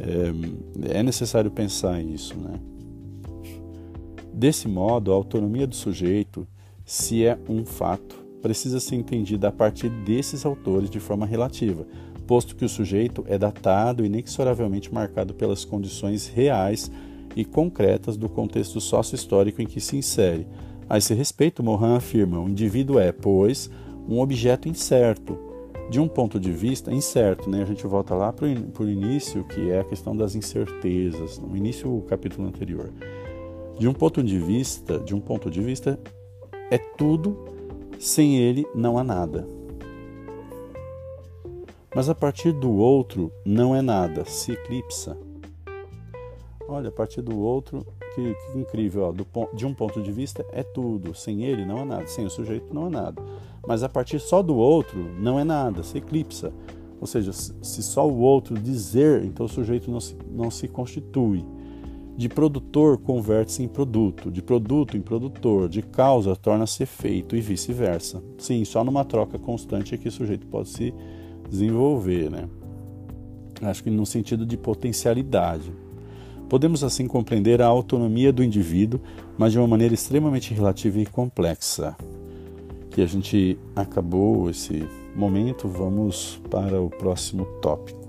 É, 0.00 0.98
é 0.98 1.02
necessário 1.04 1.48
pensar 1.48 2.02
isso, 2.02 2.36
né? 2.36 2.58
Desse 4.34 4.66
modo, 4.66 5.12
a 5.12 5.14
autonomia 5.14 5.64
do 5.64 5.76
sujeito, 5.76 6.44
se 6.84 7.24
é 7.24 7.38
um 7.48 7.64
fato, 7.64 8.16
precisa 8.42 8.80
ser 8.80 8.96
entendida 8.96 9.46
a 9.46 9.52
partir 9.52 9.88
desses 9.88 10.44
autores 10.44 10.90
de 10.90 10.98
forma 10.98 11.24
relativa, 11.24 11.86
posto 12.26 12.56
que 12.56 12.64
o 12.64 12.68
sujeito 12.68 13.24
é 13.28 13.38
datado 13.38 14.02
e 14.02 14.06
inexoravelmente 14.06 14.92
marcado 14.92 15.34
pelas 15.34 15.64
condições 15.64 16.26
reais 16.26 16.90
e 17.36 17.44
concretas 17.44 18.16
do 18.16 18.28
contexto 18.28 18.80
sócio-histórico 18.80 19.62
em 19.62 19.66
que 19.66 19.80
se 19.80 19.96
insere. 19.96 20.48
A 20.88 20.98
esse 20.98 21.14
respeito, 21.14 21.62
Morin 21.62 21.94
afirma: 21.94 22.40
o 22.40 22.48
indivíduo 22.48 22.98
é, 22.98 23.12
pois, 23.12 23.70
um 24.08 24.18
objeto 24.18 24.68
incerto. 24.68 25.38
De 25.90 26.00
um 26.00 26.08
ponto 26.08 26.40
de 26.40 26.50
vista 26.50 26.92
incerto, 26.92 27.48
né? 27.48 27.62
a 27.62 27.66
gente 27.66 27.86
volta 27.86 28.14
lá 28.14 28.32
para 28.32 28.46
o 28.46 28.88
início, 28.88 29.44
que 29.44 29.70
é 29.70 29.80
a 29.80 29.84
questão 29.84 30.16
das 30.16 30.34
incertezas, 30.34 31.38
no 31.38 31.54
início 31.54 31.88
do 31.88 32.02
capítulo 32.02 32.48
anterior. 32.48 32.90
De 33.78 33.88
um 33.88 33.92
ponto 33.92 34.22
de 34.22 34.38
vista, 34.38 34.98
de 34.98 35.14
um 35.14 35.20
ponto 35.20 35.50
de 35.50 35.60
vista, 35.60 35.98
é 36.70 36.78
tudo, 36.78 37.36
sem 37.98 38.36
ele 38.36 38.66
não 38.74 38.96
há 38.96 39.04
nada. 39.04 39.46
Mas 41.94 42.08
a 42.08 42.14
partir 42.14 42.52
do 42.52 42.72
outro 42.72 43.32
não 43.44 43.74
é 43.74 43.82
nada, 43.82 44.24
se 44.24 44.52
eclipsa. 44.52 45.16
Olha, 46.68 46.88
a 46.88 46.92
partir 46.92 47.20
do 47.20 47.38
outro, 47.38 47.84
que, 48.14 48.34
que 48.34 48.58
incrível, 48.58 49.02
ó, 49.04 49.12
do, 49.12 49.26
de 49.54 49.66
um 49.66 49.74
ponto 49.74 50.00
de 50.00 50.10
vista 50.10 50.46
é 50.52 50.62
tudo, 50.62 51.14
sem 51.14 51.44
ele 51.44 51.64
não 51.64 51.78
é 51.78 51.84
nada, 51.84 52.06
sem 52.06 52.24
o 52.24 52.30
sujeito 52.30 52.72
não 52.72 52.86
é 52.86 52.90
nada. 52.90 53.22
Mas 53.66 53.82
a 53.82 53.88
partir 53.88 54.18
só 54.20 54.42
do 54.42 54.56
outro 54.56 54.98
não 55.20 55.38
é 55.38 55.44
nada, 55.44 55.82
se 55.82 55.98
eclipsa. 55.98 56.52
Ou 57.00 57.06
seja, 57.06 57.32
se 57.32 57.82
só 57.82 58.08
o 58.08 58.20
outro 58.20 58.58
dizer, 58.58 59.24
então 59.24 59.46
o 59.46 59.48
sujeito 59.48 59.90
não 59.90 60.00
se, 60.00 60.16
não 60.30 60.50
se 60.50 60.68
constitui. 60.68 61.44
De 62.16 62.28
produtor 62.28 62.96
converte-se 62.98 63.62
em 63.62 63.68
produto, 63.68 64.30
de 64.30 64.40
produto 64.40 64.96
em 64.96 65.00
produtor, 65.00 65.68
de 65.68 65.82
causa 65.82 66.36
torna-se 66.36 66.84
efeito 66.84 67.34
e 67.34 67.40
vice-versa. 67.40 68.22
Sim, 68.38 68.64
só 68.64 68.84
numa 68.84 69.04
troca 69.04 69.36
constante 69.36 69.94
é 69.94 69.98
que 69.98 70.06
o 70.06 70.12
sujeito 70.12 70.46
pode 70.46 70.68
se 70.68 70.94
desenvolver, 71.50 72.30
né? 72.30 72.48
Acho 73.62 73.82
que 73.82 73.90
no 73.90 74.06
sentido 74.06 74.46
de 74.46 74.56
potencialidade. 74.56 75.72
Podemos 76.48 76.84
assim 76.84 77.08
compreender 77.08 77.60
a 77.60 77.66
autonomia 77.66 78.32
do 78.32 78.44
indivíduo, 78.44 79.00
mas 79.36 79.52
de 79.52 79.58
uma 79.58 79.66
maneira 79.66 79.94
extremamente 79.94 80.54
relativa 80.54 81.00
e 81.00 81.06
complexa. 81.06 81.96
Que 82.90 83.02
a 83.02 83.06
gente 83.06 83.58
acabou 83.74 84.48
esse 84.48 84.86
momento, 85.16 85.66
vamos 85.66 86.40
para 86.48 86.80
o 86.80 86.88
próximo 86.88 87.44
tópico. 87.60 88.03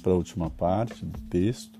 Para 0.00 0.12
a 0.12 0.16
última 0.16 0.50
parte 0.50 1.04
do 1.04 1.20
texto 1.22 1.78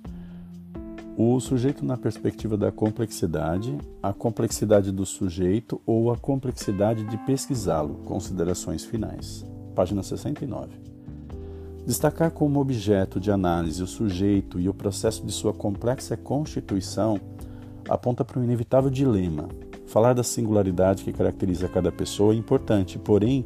o 1.22 1.38
sujeito 1.38 1.84
na 1.84 1.98
perspectiva 1.98 2.56
da 2.56 2.72
complexidade, 2.72 3.76
a 4.02 4.10
complexidade 4.10 4.90
do 4.90 5.04
sujeito 5.04 5.78
ou 5.84 6.10
a 6.10 6.16
complexidade 6.16 7.04
de 7.04 7.18
pesquisá-lo. 7.18 7.96
Considerações 8.06 8.86
finais. 8.86 9.44
Página 9.74 10.02
69. 10.02 10.70
Destacar 11.86 12.30
como 12.30 12.58
objeto 12.58 13.20
de 13.20 13.30
análise 13.30 13.82
o 13.82 13.86
sujeito 13.86 14.58
e 14.58 14.66
o 14.66 14.72
processo 14.72 15.26
de 15.26 15.30
sua 15.30 15.52
complexa 15.52 16.16
constituição 16.16 17.20
aponta 17.86 18.24
para 18.24 18.40
um 18.40 18.44
inevitável 18.44 18.88
dilema. 18.88 19.46
Falar 19.86 20.14
da 20.14 20.22
singularidade 20.22 21.04
que 21.04 21.12
caracteriza 21.12 21.68
cada 21.68 21.92
pessoa 21.92 22.32
é 22.32 22.36
importante, 22.36 22.98
porém, 22.98 23.44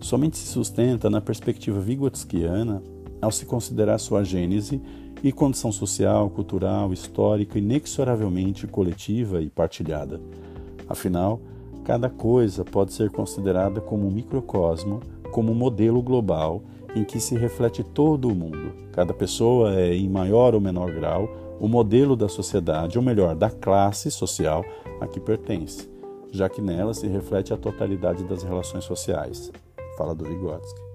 somente 0.00 0.36
se 0.36 0.46
sustenta 0.46 1.10
na 1.10 1.20
perspectiva 1.20 1.80
vigotskiana 1.80 2.80
ao 3.26 3.32
se 3.32 3.44
considerar 3.44 3.98
sua 3.98 4.22
gênese 4.22 4.80
e 5.22 5.32
condição 5.32 5.72
social, 5.72 6.30
cultural, 6.30 6.92
histórica, 6.92 7.58
inexoravelmente 7.58 8.66
coletiva 8.66 9.42
e 9.42 9.50
partilhada. 9.50 10.20
Afinal, 10.88 11.40
cada 11.84 12.08
coisa 12.08 12.64
pode 12.64 12.92
ser 12.92 13.10
considerada 13.10 13.80
como 13.80 14.06
um 14.06 14.10
microcosmo, 14.10 15.00
como 15.32 15.50
um 15.50 15.54
modelo 15.54 16.00
global 16.00 16.62
em 16.94 17.04
que 17.04 17.18
se 17.18 17.36
reflete 17.36 17.82
todo 17.82 18.28
o 18.28 18.34
mundo. 18.34 18.72
Cada 18.92 19.12
pessoa 19.12 19.74
é, 19.74 19.94
em 19.94 20.08
maior 20.08 20.54
ou 20.54 20.60
menor 20.60 20.92
grau, 20.92 21.28
o 21.60 21.66
modelo 21.66 22.14
da 22.14 22.28
sociedade, 22.28 22.96
ou 22.96 23.04
melhor, 23.04 23.34
da 23.34 23.50
classe 23.50 24.10
social 24.10 24.64
a 25.00 25.06
que 25.06 25.18
pertence, 25.18 25.90
já 26.30 26.48
que 26.48 26.62
nela 26.62 26.94
se 26.94 27.06
reflete 27.06 27.52
a 27.52 27.56
totalidade 27.56 28.24
das 28.24 28.42
relações 28.42 28.84
sociais. 28.84 29.50
Fala 29.98 30.14
do 30.14 30.24
Vygotsky. 30.24 30.85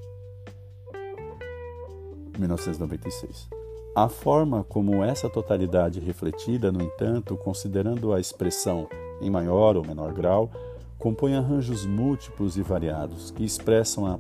1996. 2.38 3.48
A 3.96 4.08
forma 4.08 4.64
como 4.64 5.04
essa 5.04 5.30
totalidade 5.30 6.00
refletida, 6.00 6.72
no 6.72 6.82
entanto, 6.82 7.36
considerando 7.36 8.14
a 8.14 8.20
expressão 8.20 8.88
em 9.22 9.30
maior 9.30 9.76
ou 9.76 9.86
menor 9.86 10.14
grau, 10.14 10.50
compõe 10.98 11.36
arranjos 11.36 11.86
múltiplos 11.86 12.58
e 12.58 12.62
variados 12.62 13.32
que 13.32 13.44
expressam 13.44 14.06
a 14.06 14.20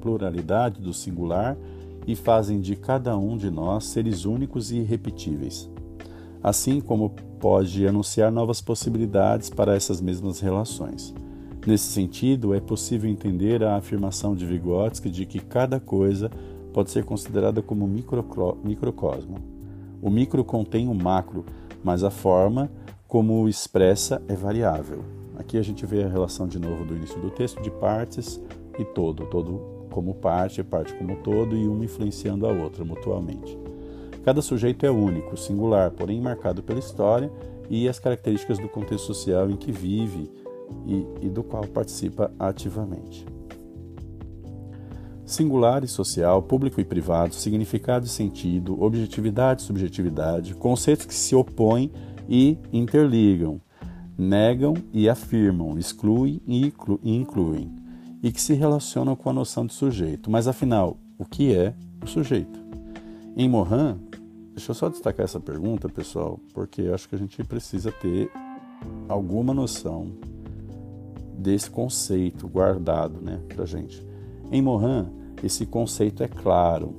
pluralidade 0.00 0.80
do 0.80 0.92
singular 0.92 1.56
e 2.06 2.16
fazem 2.16 2.60
de 2.60 2.74
cada 2.74 3.16
um 3.16 3.36
de 3.36 3.50
nós 3.50 3.84
seres 3.84 4.24
únicos 4.24 4.72
e 4.72 4.78
irrepetíveis. 4.78 5.70
Assim 6.42 6.80
como 6.80 7.10
pode 7.38 7.86
anunciar 7.86 8.32
novas 8.32 8.60
possibilidades 8.60 9.50
para 9.50 9.74
essas 9.76 10.00
mesmas 10.00 10.40
relações. 10.40 11.14
Nesse 11.64 11.84
sentido, 11.84 12.54
é 12.54 12.60
possível 12.60 13.08
entender 13.08 13.62
a 13.62 13.76
afirmação 13.76 14.34
de 14.34 14.44
Vygotsky 14.44 15.08
de 15.08 15.24
que 15.24 15.38
cada 15.38 15.78
coisa 15.78 16.30
pode 16.72 16.90
ser 16.90 17.04
considerada 17.04 17.62
como 17.62 17.86
microcosmo. 17.86 19.36
O 20.00 20.10
micro 20.10 20.44
contém 20.44 20.88
o 20.88 20.94
macro, 20.94 21.44
mas 21.84 22.02
a 22.02 22.10
forma 22.10 22.70
como 23.06 23.42
o 23.42 23.48
expressa 23.48 24.22
é 24.26 24.34
variável. 24.34 25.04
Aqui 25.36 25.58
a 25.58 25.62
gente 25.62 25.84
vê 25.84 26.02
a 26.02 26.08
relação 26.08 26.46
de 26.46 26.58
novo 26.58 26.84
do 26.84 26.96
início 26.96 27.20
do 27.20 27.30
texto 27.30 27.60
de 27.62 27.70
partes 27.70 28.40
e 28.78 28.84
todo, 28.84 29.26
todo 29.26 29.60
como 29.90 30.14
parte, 30.14 30.62
parte 30.62 30.94
como 30.94 31.16
todo 31.16 31.56
e 31.56 31.68
uma 31.68 31.84
influenciando 31.84 32.46
a 32.46 32.52
outra 32.52 32.84
mutuamente. 32.84 33.58
Cada 34.24 34.40
sujeito 34.40 34.86
é 34.86 34.90
único, 34.90 35.36
singular, 35.36 35.90
porém 35.90 36.20
marcado 36.20 36.62
pela 36.62 36.78
história 36.78 37.30
e 37.68 37.88
as 37.88 37.98
características 37.98 38.58
do 38.58 38.68
contexto 38.68 39.06
social 39.06 39.50
em 39.50 39.56
que 39.56 39.72
vive 39.72 40.30
e, 40.86 41.06
e 41.22 41.28
do 41.28 41.42
qual 41.42 41.66
participa 41.66 42.30
ativamente. 42.38 43.31
Singular 45.32 45.82
e 45.82 45.88
social, 45.88 46.42
público 46.42 46.78
e 46.78 46.84
privado, 46.84 47.34
significado 47.34 48.04
e 48.04 48.08
sentido, 48.08 48.82
objetividade 48.82 49.62
e 49.62 49.64
subjetividade, 49.64 50.54
conceitos 50.54 51.06
que 51.06 51.14
se 51.14 51.34
opõem 51.34 51.90
e 52.28 52.58
interligam, 52.70 53.58
negam 54.18 54.74
e 54.92 55.08
afirmam, 55.08 55.78
excluem 55.78 56.42
e 56.46 56.70
incluem, 57.02 57.72
e 58.22 58.30
que 58.30 58.42
se 58.42 58.52
relacionam 58.52 59.16
com 59.16 59.30
a 59.30 59.32
noção 59.32 59.64
de 59.64 59.72
sujeito. 59.72 60.30
Mas 60.30 60.46
afinal, 60.46 60.98
o 61.18 61.24
que 61.24 61.54
é 61.54 61.72
o 62.04 62.06
sujeito? 62.06 62.60
Em 63.34 63.48
Morin, 63.48 63.98
deixa 64.54 64.72
eu 64.72 64.74
só 64.74 64.90
destacar 64.90 65.24
essa 65.24 65.40
pergunta, 65.40 65.88
pessoal, 65.88 66.38
porque 66.52 66.82
eu 66.82 66.94
acho 66.94 67.08
que 67.08 67.14
a 67.14 67.18
gente 67.18 67.42
precisa 67.42 67.90
ter 67.90 68.30
alguma 69.08 69.54
noção 69.54 70.12
desse 71.38 71.70
conceito 71.70 72.46
guardado, 72.46 73.18
né, 73.22 73.40
pra 73.48 73.64
gente. 73.64 74.06
Em 74.50 74.60
Morin, 74.60 75.21
esse 75.42 75.66
conceito 75.66 76.22
é 76.22 76.28
claro, 76.28 76.94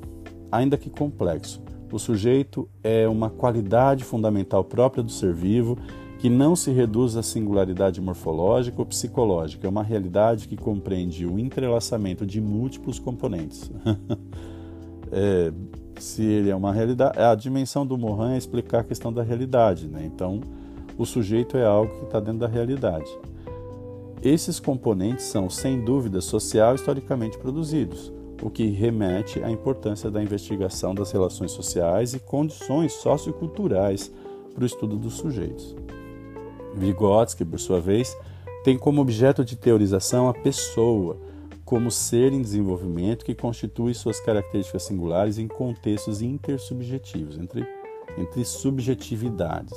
ainda 0.52 0.78
que 0.78 0.90
complexo. 0.90 1.62
O 1.92 2.00
sujeito 2.00 2.68
é 2.84 3.08
uma 3.08 3.30
qualidade 3.30 4.04
fundamental 4.04 4.64
própria 4.64 5.04
do 5.04 5.12
ser 5.12 5.34
vivo 5.34 5.78
que 6.18 6.30
não 6.30 6.56
se 6.56 6.72
reduz 6.72 7.16
à 7.16 7.22
singularidade 7.22 8.02
morfológica 8.02 8.80
ou 8.80 8.86
psicológica. 8.86 9.68
É 9.68 9.70
uma 9.70 9.84
realidade 9.84 10.48
que 10.48 10.58
compreende 10.58 11.26
o 11.26 11.38
entrelaçamento 11.38 12.26
de 12.26 12.42
múltiplos 12.42 12.98
componentes. 12.98 13.70
é, 15.12 15.54
se 16.00 16.24
ele 16.24 16.50
é 16.50 16.56
uma 16.56 16.74
realidade, 16.74 17.20
a 17.20 17.36
dimensão 17.36 17.86
do 17.86 17.98
Morin 17.98 18.34
é 18.34 18.38
explicar 18.38 18.80
a 18.80 18.84
questão 18.84 19.14
da 19.14 19.22
realidade. 19.22 19.88
Né? 19.88 20.10
Então, 20.12 20.42
o 20.98 21.06
sujeito 21.06 21.58
é 21.58 21.66
algo 21.66 21.94
que 22.00 22.06
está 22.06 22.20
dentro 22.20 22.40
da 22.40 22.48
realidade. 22.48 23.12
Esses 24.24 24.60
componentes 24.60 25.26
são, 25.26 25.50
sem 25.50 25.84
dúvida, 25.84 26.22
social 26.22 26.74
historicamente 26.74 27.38
produzidos 27.38 28.12
o 28.44 28.50
que 28.50 28.68
remete 28.68 29.42
à 29.42 29.50
importância 29.50 30.12
da 30.12 30.22
investigação 30.22 30.94
das 30.94 31.12
relações 31.12 31.52
sociais 31.52 32.14
e 32.14 32.20
condições 32.20 32.92
socioculturais 32.94 34.12
para 34.54 34.64
o 34.64 34.66
estudo 34.66 34.98
dos 34.98 35.14
sujeitos. 35.14 35.74
Vygotsky, 36.76 37.46
por 37.46 37.60
sua 37.60 37.80
vez, 37.80 38.16
tem 38.64 38.78
como 38.78 39.02
objeto 39.02 39.46
de 39.46 39.56
teorização 39.56 40.28
a 40.28 40.34
pessoa, 40.34 41.18
como 41.64 41.90
ser 41.90 42.34
em 42.34 42.42
desenvolvimento 42.42 43.24
que 43.24 43.34
constitui 43.34 43.94
suas 43.94 44.20
características 44.20 44.84
singulares 44.84 45.38
em 45.38 45.48
contextos 45.48 46.22
intersubjetivos, 46.22 47.38
entre, 47.38 47.66
entre 48.18 48.44
subjetividades. 48.44 49.74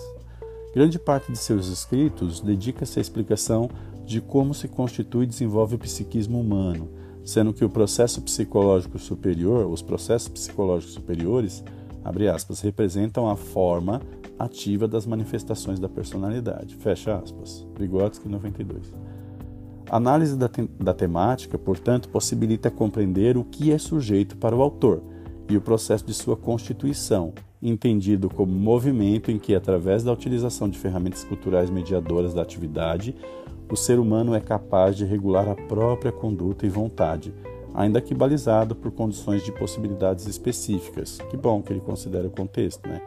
Grande 0.75 0.99
parte 0.99 1.30
de 1.30 1.38
seus 1.38 1.68
escritos 1.68 2.40
dedica-se 2.40 2.99
à 2.99 3.02
explicação 3.02 3.70
de 4.04 4.20
como 4.20 4.52
se 4.52 4.66
constitui 4.66 5.25
e 5.25 5.28
desenvolve 5.28 5.76
o 5.76 5.78
psiquismo 5.78 6.40
humano, 6.40 6.88
sendo 7.26 7.52
que 7.52 7.64
o 7.64 7.68
processo 7.68 8.23
psicológico 8.23 9.00
superior, 9.00 9.66
os 9.66 9.83
processos 9.83 10.28
psicológicos 10.28 10.95
superiores, 10.95 11.64
abre 12.04 12.28
aspas, 12.28 12.61
representam 12.61 13.28
a 13.28 13.35
forma 13.35 14.00
ativa 14.38 14.87
das 14.87 15.06
manifestações 15.06 15.80
da 15.80 15.88
personalidade. 15.88 16.76
Fecha 16.76 17.16
aspas. 17.16 17.66
Vygotsky 17.76 18.28
92. 18.28 18.95
A 19.90 19.97
análise 19.97 20.37
da, 20.37 20.49
te 20.49 20.71
da 20.78 20.95
temática, 20.95 21.59
portanto, 21.59 22.09
possibilita 22.09 22.71
compreender 22.71 23.37
o 23.37 23.42
que 23.42 23.73
é 23.73 23.78
sujeito 23.78 24.37
para 24.37 24.54
o 24.54 24.62
autor 24.62 25.02
e 25.49 25.56
o 25.56 25.61
processo 25.61 26.06
de 26.06 26.14
sua 26.14 26.37
constituição, 26.37 27.33
entendido 27.61 28.30
como 28.30 28.52
movimento 28.52 29.33
em 29.33 29.38
que, 29.38 29.52
através 29.52 30.04
da 30.04 30.12
utilização 30.12 30.68
de 30.68 30.78
ferramentas 30.78 31.25
culturais 31.25 31.71
mediadoras 31.71 32.33
da 32.33 32.42
atividade, 32.42 33.16
o 33.70 33.76
ser 33.76 33.99
humano 33.99 34.35
é 34.35 34.40
capaz 34.40 34.96
de 34.96 35.04
regular 35.04 35.49
a 35.49 35.54
própria 35.54 36.12
conduta 36.12 36.66
e 36.66 36.68
vontade, 36.68 37.35
ainda 37.75 38.00
que 38.00 38.14
balizado 38.14 38.75
por 38.75 38.92
condições 38.92 39.42
de 39.42 39.52
possibilidades 39.52 40.26
específicas. 40.26 41.18
Que 41.30 41.37
bom 41.37 41.62
que 41.62 41.73
ele 41.73 41.80
considera 41.80 42.26
o 42.26 42.30
contexto, 42.30 42.88
né? 42.88 43.02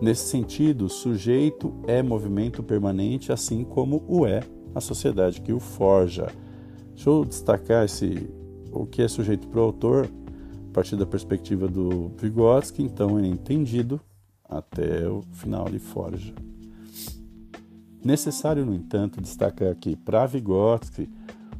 Nesse 0.00 0.28
sentido, 0.28 0.88
sujeito 0.88 1.74
é 1.86 2.02
movimento 2.02 2.62
permanente, 2.62 3.32
assim 3.32 3.64
como 3.64 4.04
o 4.06 4.24
é 4.24 4.40
a 4.74 4.80
sociedade 4.80 5.40
que 5.40 5.52
o 5.52 5.58
forja. 5.58 6.28
Deixa 6.94 7.10
eu 7.10 7.24
destacar 7.24 7.84
esse, 7.84 8.30
o 8.72 8.86
que 8.86 9.02
é 9.02 9.08
sujeito 9.08 9.48
para 9.48 9.60
o 9.60 9.64
autor 9.64 10.08
a 10.70 10.72
partir 10.72 10.96
da 10.96 11.06
perspectiva 11.06 11.66
do 11.66 12.12
Vygotsky, 12.16 12.82
então 12.82 13.18
é 13.18 13.26
entendido 13.26 14.00
até 14.48 15.08
o 15.08 15.22
final 15.32 15.68
de 15.68 15.78
forja. 15.78 16.32
Necessário, 18.04 18.64
no 18.64 18.74
entanto, 18.74 19.20
destacar 19.20 19.74
que 19.74 19.96
para 19.96 20.26
Vygotsky 20.26 21.08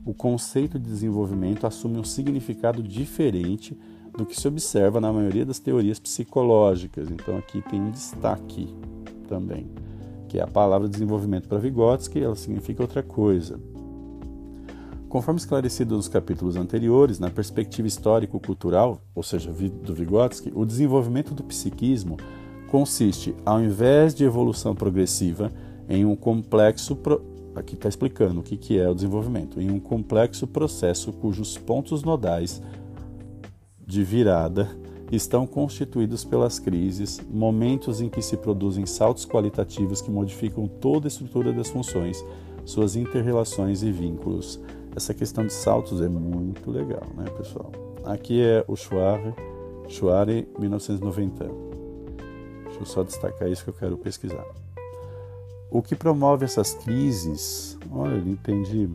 o 0.04 0.14
conceito 0.14 0.78
de 0.78 0.88
desenvolvimento 0.88 1.66
assume 1.66 1.98
um 1.98 2.04
significado 2.04 2.82
diferente 2.82 3.78
do 4.16 4.24
que 4.24 4.38
se 4.38 4.48
observa 4.48 5.00
na 5.00 5.12
maioria 5.12 5.44
das 5.44 5.58
teorias 5.58 5.98
psicológicas. 5.98 7.10
Então 7.10 7.36
aqui 7.36 7.62
tem 7.68 7.80
um 7.80 7.90
destaque 7.90 8.74
também, 9.28 9.70
que 10.28 10.38
é 10.38 10.42
a 10.42 10.46
palavra 10.46 10.88
desenvolvimento 10.88 11.46
para 11.48 11.58
Vygotsky, 11.58 12.20
ela 12.20 12.34
significa 12.34 12.82
outra 12.82 13.02
coisa. 13.02 13.60
Conforme 15.08 15.38
esclarecido 15.38 15.96
nos 15.96 16.08
capítulos 16.08 16.56
anteriores, 16.56 17.18
na 17.18 17.30
perspectiva 17.30 17.88
histórico-cultural, 17.88 19.00
ou 19.14 19.22
seja, 19.22 19.50
do 19.50 19.94
Vygotsky, 19.94 20.52
o 20.54 20.66
desenvolvimento 20.66 21.32
do 21.32 21.42
psiquismo 21.44 22.16
consiste, 22.70 23.34
ao 23.44 23.62
invés 23.62 24.14
de 24.14 24.24
evolução 24.24 24.74
progressiva, 24.74 25.50
em 25.88 26.04
um 26.04 26.14
complexo. 26.14 26.94
Pro... 26.94 27.22
Aqui 27.54 27.74
está 27.74 27.88
explicando 27.88 28.40
o 28.40 28.42
que, 28.42 28.56
que 28.56 28.78
é 28.78 28.88
o 28.88 28.94
desenvolvimento. 28.94 29.60
Em 29.60 29.70
um 29.70 29.80
complexo 29.80 30.46
processo 30.46 31.12
cujos 31.12 31.56
pontos 31.56 32.02
nodais 32.02 32.62
de 33.84 34.04
virada 34.04 34.68
estão 35.10 35.46
constituídos 35.46 36.24
pelas 36.24 36.58
crises, 36.58 37.20
momentos 37.30 38.00
em 38.00 38.08
que 38.08 38.20
se 38.20 38.36
produzem 38.36 38.84
saltos 38.84 39.24
qualitativos 39.24 40.02
que 40.02 40.10
modificam 40.10 40.68
toda 40.68 41.06
a 41.06 41.08
estrutura 41.08 41.52
das 41.52 41.70
funções, 41.70 42.22
suas 42.64 42.94
interrelações 42.94 43.82
e 43.82 43.90
vínculos. 43.90 44.60
Essa 44.94 45.14
questão 45.14 45.46
de 45.46 45.52
saltos 45.52 46.02
é 46.02 46.08
muito 46.08 46.70
legal, 46.70 47.06
né, 47.16 47.24
pessoal? 47.36 47.72
Aqui 48.04 48.42
é 48.42 48.64
o 48.68 48.76
Schware, 48.76 49.34
Schware 49.88 50.46
1990. 50.58 51.44
Deixa 52.64 52.80
eu 52.80 52.86
só 52.86 53.02
destacar 53.02 53.50
isso 53.50 53.64
que 53.64 53.70
eu 53.70 53.74
quero 53.74 53.96
pesquisar. 53.96 54.44
O 55.70 55.82
que 55.82 55.94
promove 55.94 56.44
essas 56.44 56.72
crises, 56.74 57.78
olha, 57.92 58.14
ele 58.14 58.30
entende 58.30 58.90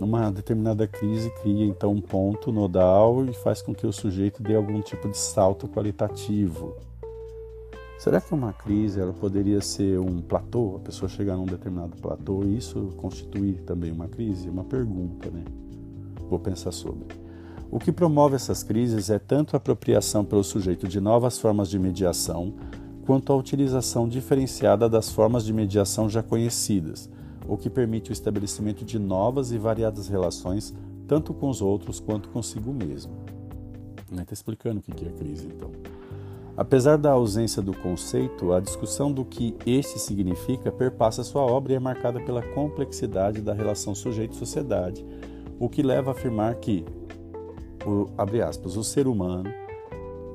uma 0.00 0.30
determinada 0.30 0.86
crise 0.86 1.30
cria 1.42 1.64
então 1.64 1.92
um 1.92 2.00
ponto 2.00 2.50
nodal 2.50 3.24
e 3.24 3.32
faz 3.32 3.62
com 3.62 3.74
que 3.74 3.86
o 3.86 3.92
sujeito 3.92 4.42
dê 4.42 4.54
algum 4.54 4.80
tipo 4.80 5.08
de 5.08 5.16
salto 5.16 5.68
qualitativo. 5.68 6.76
Será 7.98 8.20
que 8.20 8.34
uma 8.34 8.52
crise 8.52 9.00
ela 9.00 9.12
poderia 9.12 9.60
ser 9.60 10.00
um 10.00 10.20
platô, 10.20 10.76
a 10.76 10.80
pessoa 10.80 11.08
chegar 11.08 11.36
num 11.36 11.44
determinado 11.44 11.96
platô 11.96 12.42
e 12.42 12.56
isso 12.56 12.92
constituir 12.96 13.60
também 13.62 13.92
uma 13.92 14.08
crise? 14.08 14.48
Uma 14.48 14.64
pergunta, 14.64 15.30
né? 15.30 15.44
Vou 16.28 16.38
pensar 16.38 16.72
sobre. 16.72 17.06
O 17.70 17.78
que 17.78 17.92
promove 17.92 18.34
essas 18.34 18.62
crises 18.62 19.08
é 19.08 19.18
tanto 19.18 19.54
a 19.54 19.58
apropriação 19.58 20.24
pelo 20.24 20.42
sujeito 20.42 20.88
de 20.88 21.00
novas 21.00 21.38
formas 21.38 21.70
de 21.70 21.78
mediação, 21.78 22.54
quanto 23.04 23.32
a 23.32 23.36
utilização 23.36 24.08
diferenciada 24.08 24.88
das 24.88 25.10
formas 25.10 25.44
de 25.44 25.52
mediação 25.52 26.08
já 26.08 26.22
conhecidas, 26.22 27.10
o 27.46 27.56
que 27.56 27.68
permite 27.68 28.10
o 28.10 28.12
estabelecimento 28.12 28.84
de 28.84 28.98
novas 28.98 29.52
e 29.52 29.58
variadas 29.58 30.08
relações, 30.08 30.72
tanto 31.06 31.34
com 31.34 31.48
os 31.48 31.60
outros 31.60 31.98
quanto 31.98 32.28
consigo 32.28 32.72
mesmo. 32.72 33.12
Está 34.10 34.32
explicando 34.32 34.80
o 34.80 34.82
que 34.82 35.06
é 35.06 35.10
crise, 35.10 35.46
então. 35.46 35.70
Apesar 36.56 36.98
da 36.98 37.12
ausência 37.12 37.62
do 37.62 37.74
conceito, 37.74 38.52
a 38.52 38.60
discussão 38.60 39.10
do 39.10 39.24
que 39.24 39.56
este 39.64 39.98
significa 39.98 40.70
perpassa 40.70 41.24
sua 41.24 41.42
obra 41.42 41.72
e 41.72 41.76
é 41.76 41.80
marcada 41.80 42.20
pela 42.20 42.42
complexidade 42.42 43.40
da 43.40 43.54
relação 43.54 43.94
sujeito-sociedade, 43.94 45.04
o 45.58 45.68
que 45.68 45.82
leva 45.82 46.10
a 46.10 46.12
afirmar 46.12 46.56
que, 46.56 46.84
o, 47.86 48.06
aspas, 48.46 48.76
o 48.76 48.84
ser 48.84 49.06
humano, 49.06 49.50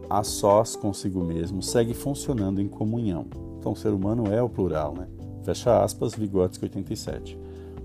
a 0.09 0.23
sós 0.23 0.75
consigo 0.75 1.23
mesmo, 1.23 1.61
segue 1.61 1.93
funcionando 1.93 2.61
em 2.61 2.67
comunhão. 2.67 3.25
Então, 3.59 3.73
o 3.73 3.75
ser 3.75 3.89
humano 3.89 4.31
é 4.31 4.41
o 4.41 4.49
plural, 4.49 4.93
né? 4.93 5.07
Fecha 5.43 5.83
aspas, 5.83 6.13
Vygotsky 6.13 6.65
87. 6.65 7.37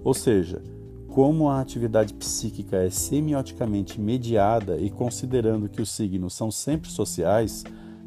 Ou 0.04 0.14
seja, 0.14 0.62
como 1.08 1.48
a 1.48 1.60
atividade 1.60 2.14
psíquica 2.14 2.76
é 2.76 2.90
semioticamente 2.90 4.00
mediada 4.00 4.78
e 4.78 4.90
considerando 4.90 5.68
que 5.68 5.82
os 5.82 5.90
signos 5.90 6.34
são 6.34 6.50
sempre 6.50 6.90
sociais, 6.90 7.64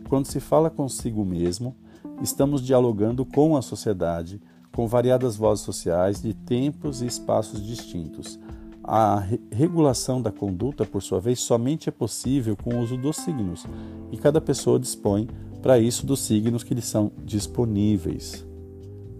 quando 0.09 0.25
se 0.25 0.39
fala 0.39 0.69
consigo 0.69 1.23
mesmo, 1.23 1.75
estamos 2.21 2.61
dialogando 2.61 3.25
com 3.25 3.55
a 3.55 3.61
sociedade, 3.61 4.41
com 4.75 4.87
variadas 4.87 5.35
vozes 5.35 5.63
sociais 5.63 6.21
de 6.21 6.33
tempos 6.33 7.01
e 7.01 7.05
espaços 7.05 7.65
distintos. 7.65 8.39
A 8.87 9.19
re 9.19 9.39
regulação 9.51 10.21
da 10.21 10.31
conduta, 10.31 10.85
por 10.85 11.01
sua 11.01 11.19
vez, 11.19 11.39
somente 11.39 11.89
é 11.89 11.91
possível 11.91 12.55
com 12.55 12.75
o 12.75 12.79
uso 12.81 12.97
dos 12.97 13.17
signos, 13.17 13.65
e 14.11 14.17
cada 14.17 14.39
pessoa 14.39 14.79
dispõe 14.79 15.27
para 15.61 15.79
isso 15.79 16.05
dos 16.05 16.19
signos 16.19 16.63
que 16.63 16.73
lhe 16.73 16.81
são 16.81 17.11
disponíveis 17.23 18.45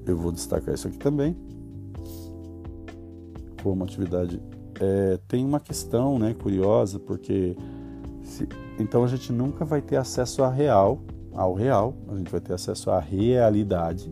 eu 0.06 0.16
vou 0.16 0.32
destacar 0.32 0.74
isso 0.74 0.88
aqui 0.88 0.98
também. 0.98 1.36
Como 3.64 3.84
atividade. 3.84 4.42
É, 4.80 5.18
tem 5.28 5.44
uma 5.44 5.60
questão 5.60 6.20
né, 6.20 6.34
curiosa, 6.34 7.00
porque 7.00 7.56
se, 8.22 8.48
então 8.80 9.04
a 9.04 9.08
gente 9.08 9.32
nunca 9.32 9.66
vai 9.66 9.82
ter 9.82 9.96
acesso 9.96 10.44
ao 10.44 10.52
real, 10.52 11.00
ao 11.34 11.54
real, 11.54 11.96
a 12.10 12.16
gente 12.16 12.30
vai 12.30 12.42
ter 12.42 12.54
acesso 12.54 12.92
à 12.92 13.00
realidade, 13.00 14.12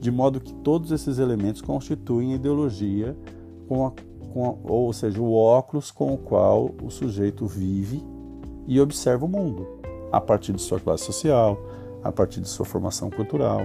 de 0.00 0.10
modo 0.10 0.40
que 0.40 0.54
todos 0.54 0.92
esses 0.92 1.18
elementos 1.18 1.60
constituem 1.60 2.34
ideologia, 2.34 3.16
com 3.68 3.86
a, 3.86 3.92
com 4.34 4.58
ou 4.64 4.92
seja, 4.92 5.22
o 5.22 5.32
óculos 5.32 5.92
com 5.92 6.12
o 6.12 6.18
qual 6.18 6.74
o 6.82 6.90
sujeito 6.90 7.46
vive 7.46 8.04
e 8.66 8.80
observa 8.80 9.24
o 9.24 9.28
mundo, 9.28 9.78
a 10.10 10.20
partir 10.20 10.52
de 10.52 10.60
sua 10.60 10.80
classe 10.80 11.04
social, 11.04 11.56
a 12.02 12.10
partir 12.10 12.40
de 12.40 12.48
sua 12.48 12.66
formação 12.66 13.08
cultural, 13.08 13.60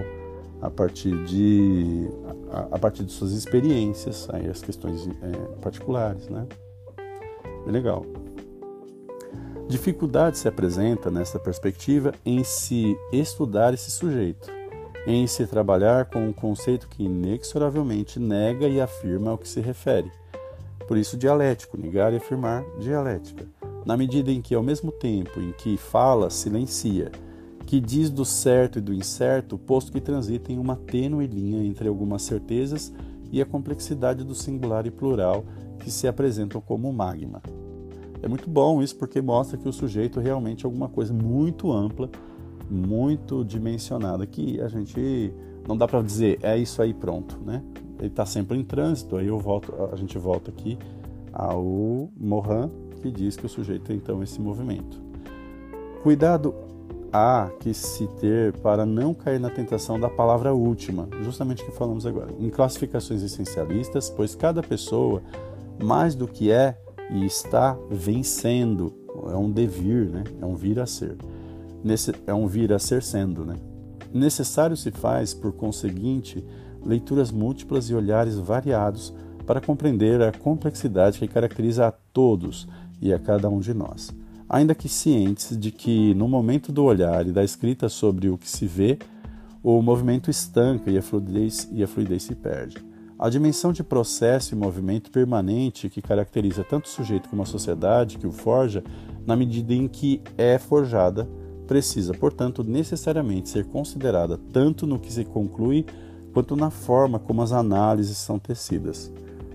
a 0.62 0.70
partir 0.70 1.24
de 1.24 2.08
a, 2.52 2.76
a 2.76 2.78
partir 2.78 3.04
de 3.04 3.12
suas 3.12 3.32
experiências, 3.32 4.28
aí 4.32 4.48
as 4.48 4.62
questões 4.62 5.08
é, 5.08 5.60
particulares, 5.60 6.28
né? 6.28 6.46
Bem 7.64 7.72
legal. 7.72 8.06
Dificuldade 9.68 10.38
se 10.38 10.48
apresenta 10.48 11.10
nessa 11.10 11.38
perspectiva 11.38 12.12
em 12.24 12.42
se 12.44 12.96
estudar 13.12 13.72
esse 13.74 13.90
sujeito, 13.90 14.50
em 15.06 15.26
se 15.26 15.46
trabalhar 15.46 16.06
com 16.06 16.26
um 16.26 16.32
conceito 16.32 16.88
que 16.88 17.04
inexoravelmente 17.04 18.18
nega 18.18 18.68
e 18.68 18.80
afirma 18.80 19.30
ao 19.30 19.38
que 19.38 19.48
se 19.48 19.60
refere. 19.60 20.10
Por 20.90 20.98
isso, 20.98 21.16
dialético, 21.16 21.80
negar 21.80 22.12
e 22.12 22.16
afirmar, 22.16 22.64
dialética. 22.80 23.46
Na 23.86 23.96
medida 23.96 24.32
em 24.32 24.42
que, 24.42 24.56
ao 24.56 24.62
mesmo 24.62 24.90
tempo 24.90 25.40
em 25.40 25.52
que 25.52 25.76
fala, 25.76 26.28
silencia, 26.30 27.12
que 27.64 27.78
diz 27.78 28.10
do 28.10 28.24
certo 28.24 28.80
e 28.80 28.82
do 28.82 28.92
incerto, 28.92 29.56
posto 29.56 29.92
que 29.92 30.00
transita 30.00 30.50
em 30.50 30.58
uma 30.58 30.74
tênue 30.74 31.28
linha 31.28 31.64
entre 31.64 31.86
algumas 31.86 32.22
certezas 32.22 32.92
e 33.30 33.40
a 33.40 33.46
complexidade 33.46 34.24
do 34.24 34.34
singular 34.34 34.84
e 34.84 34.90
plural 34.90 35.44
que 35.78 35.92
se 35.92 36.08
apresentam 36.08 36.60
como 36.60 36.92
magma. 36.92 37.40
É 38.20 38.26
muito 38.26 38.50
bom 38.50 38.82
isso 38.82 38.96
porque 38.96 39.22
mostra 39.22 39.56
que 39.56 39.68
o 39.68 39.72
sujeito 39.72 40.18
realmente 40.18 40.64
é 40.64 40.66
alguma 40.66 40.88
coisa 40.88 41.14
muito 41.14 41.70
ampla, 41.70 42.10
muito 42.68 43.44
dimensionada, 43.44 44.26
que 44.26 44.60
a 44.60 44.66
gente 44.66 45.32
não 45.68 45.76
dá 45.76 45.86
para 45.86 46.02
dizer 46.02 46.40
é 46.42 46.58
isso 46.58 46.82
aí 46.82 46.92
pronto, 46.92 47.38
né? 47.46 47.62
Ele 48.00 48.08
está 48.08 48.24
sempre 48.24 48.58
em 48.58 48.64
trânsito, 48.64 49.16
aí 49.16 49.26
eu 49.26 49.38
volto, 49.38 49.72
a 49.92 49.96
gente 49.96 50.18
volta 50.18 50.50
aqui 50.50 50.76
ao 51.32 51.62
Morin, 52.18 52.70
que 53.00 53.10
diz 53.10 53.36
que 53.36 53.46
o 53.46 53.48
sujeito 53.48 53.84
tem 53.84 53.96
então 53.96 54.22
esse 54.22 54.40
movimento. 54.40 54.98
Cuidado 56.02 56.54
há 57.12 57.50
que 57.60 57.74
se 57.74 58.06
ter 58.18 58.52
para 58.54 58.86
não 58.86 59.12
cair 59.12 59.38
na 59.38 59.50
tentação 59.50 60.00
da 60.00 60.08
palavra 60.08 60.54
última, 60.54 61.08
justamente 61.22 61.62
o 61.62 61.66
que 61.66 61.72
falamos 61.72 62.06
agora, 62.06 62.30
em 62.38 62.48
classificações 62.48 63.22
essencialistas, 63.22 64.08
pois 64.08 64.34
cada 64.34 64.62
pessoa, 64.62 65.22
mais 65.82 66.14
do 66.14 66.26
que 66.26 66.50
é 66.50 66.78
e 67.10 67.24
está 67.26 67.76
vencendo, 67.90 68.94
é 69.30 69.36
um 69.36 69.50
devir, 69.50 70.08
né? 70.08 70.24
é 70.40 70.46
um 70.46 70.54
vir 70.54 70.78
a 70.80 70.86
ser. 70.86 71.16
Nesse, 71.82 72.14
é 72.26 72.32
um 72.32 72.46
vir 72.46 72.72
a 72.72 72.78
ser 72.78 73.02
sendo. 73.02 73.44
Né? 73.44 73.56
Necessário 74.12 74.76
se 74.76 74.90
faz, 74.90 75.34
por 75.34 75.52
conseguinte, 75.52 76.44
leituras 76.84 77.30
múltiplas 77.30 77.90
e 77.90 77.94
olhares 77.94 78.36
variados 78.36 79.12
para 79.46 79.60
compreender 79.60 80.22
a 80.22 80.32
complexidade 80.32 81.18
que 81.18 81.28
caracteriza 81.28 81.86
a 81.86 81.92
todos 81.92 82.68
e 83.00 83.12
a 83.12 83.18
cada 83.18 83.48
um 83.48 83.60
de 83.60 83.74
nós 83.74 84.12
ainda 84.50 84.74
que 84.74 84.88
cientes 84.88 85.56
de 85.56 85.70
que, 85.70 86.12
no 86.14 86.26
momento 86.26 86.72
do 86.72 86.82
olhar 86.82 87.24
e 87.24 87.30
da 87.30 87.44
escrita 87.44 87.88
sobre 87.88 88.28
o 88.28 88.36
que 88.36 88.50
se 88.50 88.66
vê, 88.66 88.98
o 89.62 89.80
movimento 89.80 90.28
estanca 90.28 90.90
e 90.90 90.98
a 90.98 91.02
fluidez, 91.02 91.68
e 91.70 91.84
a 91.84 91.86
fluidez 91.86 92.24
se 92.24 92.34
perde. 92.34 92.78
A 93.16 93.28
dimensão 93.28 93.72
de 93.72 93.84
processo 93.84 94.52
e 94.52 94.58
movimento 94.58 95.10
permanente 95.10 95.88
que 95.88 96.02
caracteriza 96.02 96.64
tanto 96.64 96.86
o 96.86 96.88
sujeito 96.88 97.28
como 97.28 97.42
a 97.42 97.46
sociedade 97.46 98.18
que 98.18 98.26
o 98.26 98.32
forja, 98.32 98.82
na 99.24 99.36
medida 99.36 99.72
em 99.72 99.86
que 99.86 100.20
é 100.36 100.58
forjada, 100.58 101.28
precisa, 101.68 102.12
portanto, 102.12 102.64
necessariamente 102.64 103.48
ser 103.48 103.66
considerada 103.66 104.36
tanto 104.52 104.84
no 104.84 104.98
que 104.98 105.12
se 105.12 105.24
conclui 105.24 105.86
quanto 106.32 106.56
na 106.56 106.70
forma 106.70 107.18
como 107.18 107.42
as 107.42 107.52
análises 107.52 108.16
são 108.16 108.38
tecidas. 108.38 109.12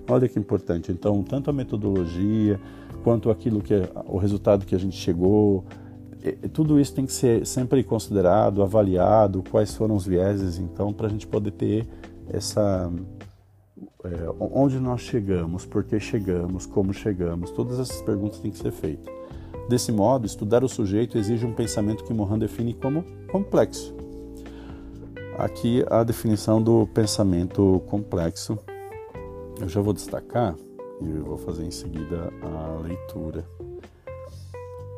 Olha 0.08 0.28
que 0.28 0.38
importante. 0.38 0.92
Então, 0.92 1.24
tanto 1.24 1.50
a 1.50 1.54
metodologia, 1.54 2.60
quanto 3.04 3.30
aquilo 3.30 3.62
que 3.62 3.74
é, 3.74 3.90
o 4.08 4.18
resultado 4.18 4.66
que 4.66 4.74
a 4.74 4.80
gente 4.80 4.98
chegou. 4.98 5.64
tudo 6.54 6.80
isso 6.80 6.94
tem 6.94 7.06
que 7.06 7.14
ser 7.14 7.46
sempre 7.46 7.84
considerado, 7.84 8.64
avaliado, 8.64 9.44
quais 9.52 9.76
foram 9.76 9.96
os 9.96 10.08
vieses, 10.08 10.58
então, 10.58 10.92
para 10.92 11.06
a 11.06 11.10
gente 11.10 11.28
poder 11.28 11.52
ter 11.52 11.88
essa. 12.28 12.92
É, 14.04 14.30
onde 14.40 14.80
nós 14.80 15.02
chegamos, 15.02 15.66
por 15.66 15.84
que 15.84 16.00
chegamos, 16.00 16.66
como 16.66 16.94
chegamos, 16.94 17.52
todas 17.52 17.80
essas 17.80 18.02
perguntas 18.02 18.40
têm 18.40 18.52
que 18.52 18.58
ser 18.58 18.72
feitas. 18.72 19.14
Desse 19.68 19.92
modo, 19.92 20.28
estudar 20.28 20.64
o 20.64 20.70
sujeito 20.70 21.18
exige 21.18 21.46
um 21.46 21.54
pensamento 21.54 22.04
que 22.04 22.14
Mohan 22.14 22.38
define 22.38 22.74
como 22.74 23.04
complexo. 23.32 23.95
Aqui 25.38 25.84
a 25.90 26.02
definição 26.02 26.62
do 26.62 26.88
pensamento 26.88 27.84
complexo. 27.88 28.58
Eu 29.60 29.68
já 29.68 29.82
vou 29.82 29.94
destacar 29.94 30.56
e 31.02 31.06
vou 31.20 31.38
fazer 31.38 31.66
em 31.66 31.72
seguida 31.72 32.32
a 32.42 32.80
leitura. 32.82 33.46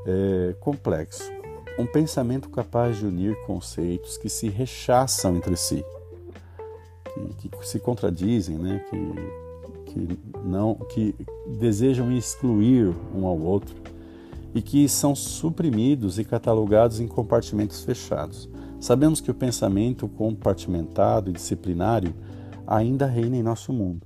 É 0.05 0.55
complexo. 0.59 1.31
Um 1.79 1.87
pensamento 1.87 2.49
capaz 2.49 2.97
de 2.97 3.05
unir 3.07 3.35
conceitos 3.45 4.15
que 4.17 4.29
se 4.29 4.47
rechaçam 4.47 5.35
entre 5.35 5.55
si, 5.55 5.83
que, 7.39 7.49
que 7.49 7.67
se 7.67 7.79
contradizem, 7.79 8.57
né? 8.57 8.83
que, 8.89 9.91
que, 9.91 10.19
não, 10.43 10.75
que 10.75 11.15
desejam 11.59 12.11
excluir 12.11 12.95
um 13.13 13.25
ao 13.25 13.39
outro 13.39 13.75
e 14.53 14.61
que 14.61 14.87
são 14.87 15.15
suprimidos 15.15 16.19
e 16.19 16.23
catalogados 16.23 16.99
em 16.99 17.07
compartimentos 17.07 17.83
fechados. 17.83 18.49
Sabemos 18.79 19.19
que 19.19 19.31
o 19.31 19.35
pensamento 19.35 20.07
compartimentado 20.07 21.29
e 21.29 21.33
disciplinário 21.33 22.13
ainda 22.65 23.05
reina 23.05 23.37
em 23.37 23.43
nosso 23.43 23.73
mundo 23.73 24.05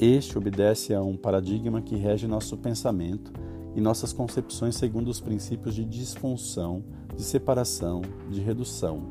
este 0.00 0.38
obedece 0.38 0.94
a 0.94 1.02
um 1.02 1.14
paradigma 1.14 1.82
que 1.82 1.94
rege 1.94 2.26
nosso 2.26 2.56
pensamento 2.56 3.32
e 3.76 3.80
nossas 3.82 4.14
concepções 4.14 4.74
segundo 4.74 5.08
os 5.08 5.20
princípios 5.20 5.74
de 5.74 5.84
disfunção, 5.84 6.82
de 7.14 7.22
separação, 7.22 8.00
de 8.30 8.40
redução. 8.40 9.02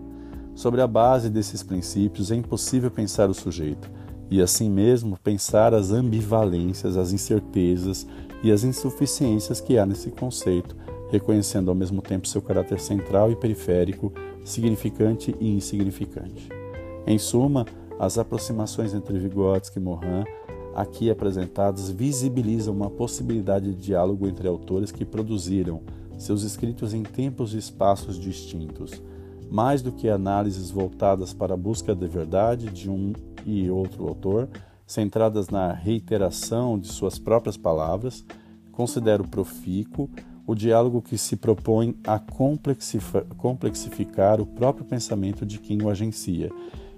Sobre 0.55 0.81
a 0.81 0.87
base 0.87 1.29
desses 1.29 1.61
princípios 1.61 2.31
é 2.31 2.35
impossível 2.35 2.89
pensar 2.89 3.29
o 3.29 3.35
sujeito, 3.35 3.89
e 4.31 4.41
assim 4.41 4.69
mesmo 4.69 5.17
pensar 5.23 5.75
as 5.75 5.91
ambivalências, 5.91 6.97
as 6.97 7.13
incertezas 7.13 8.07
e 8.43 8.51
as 8.51 8.63
insuficiências 8.63 9.61
que 9.61 9.77
há 9.77 9.85
nesse 9.85 10.09
conceito, 10.09 10.75
reconhecendo 11.09 11.69
ao 11.69 11.75
mesmo 11.75 12.01
tempo 12.01 12.27
seu 12.27 12.41
caráter 12.41 12.79
central 12.79 13.31
e 13.31 13.35
periférico, 13.35 14.13
significante 14.43 15.35
e 15.39 15.49
insignificante. 15.49 16.49
Em 17.05 17.17
suma, 17.17 17.65
as 17.99 18.17
aproximações 18.17 18.93
entre 18.93 19.17
Vygotsky 19.19 19.79
e 19.79 19.81
Morin 19.81 20.23
aqui 20.75 21.09
apresentados 21.09 21.89
visibilizam 21.89 22.73
uma 22.73 22.89
possibilidade 22.89 23.73
de 23.73 23.81
diálogo 23.81 24.27
entre 24.27 24.47
autores 24.47 24.91
que 24.91 25.03
produziram 25.03 25.81
seus 26.17 26.43
escritos 26.43 26.93
em 26.93 27.03
tempos 27.03 27.53
e 27.53 27.57
espaços 27.57 28.17
distintos, 28.17 29.01
mais 29.49 29.81
do 29.81 29.91
que 29.91 30.07
análises 30.09 30.69
voltadas 30.69 31.33
para 31.33 31.53
a 31.53 31.57
busca 31.57 31.95
da 31.95 32.07
verdade 32.07 32.69
de 32.69 32.89
um 32.89 33.13
e 33.45 33.69
outro 33.69 34.07
autor, 34.07 34.47
centradas 34.85 35.49
na 35.49 35.73
reiteração 35.73 36.77
de 36.77 36.87
suas 36.87 37.17
próprias 37.17 37.57
palavras, 37.57 38.23
considero 38.71 39.27
profícuo 39.27 40.09
o 40.49 40.55
diálogo 40.55 40.99
que 40.99 41.15
se 41.15 41.35
propõe 41.35 41.95
a 42.03 42.17
complexificar 43.37 44.41
o 44.41 44.47
próprio 44.47 44.83
pensamento 44.83 45.45
de 45.45 45.59
quem 45.59 45.79
o 45.83 45.91
agencia 45.91 46.49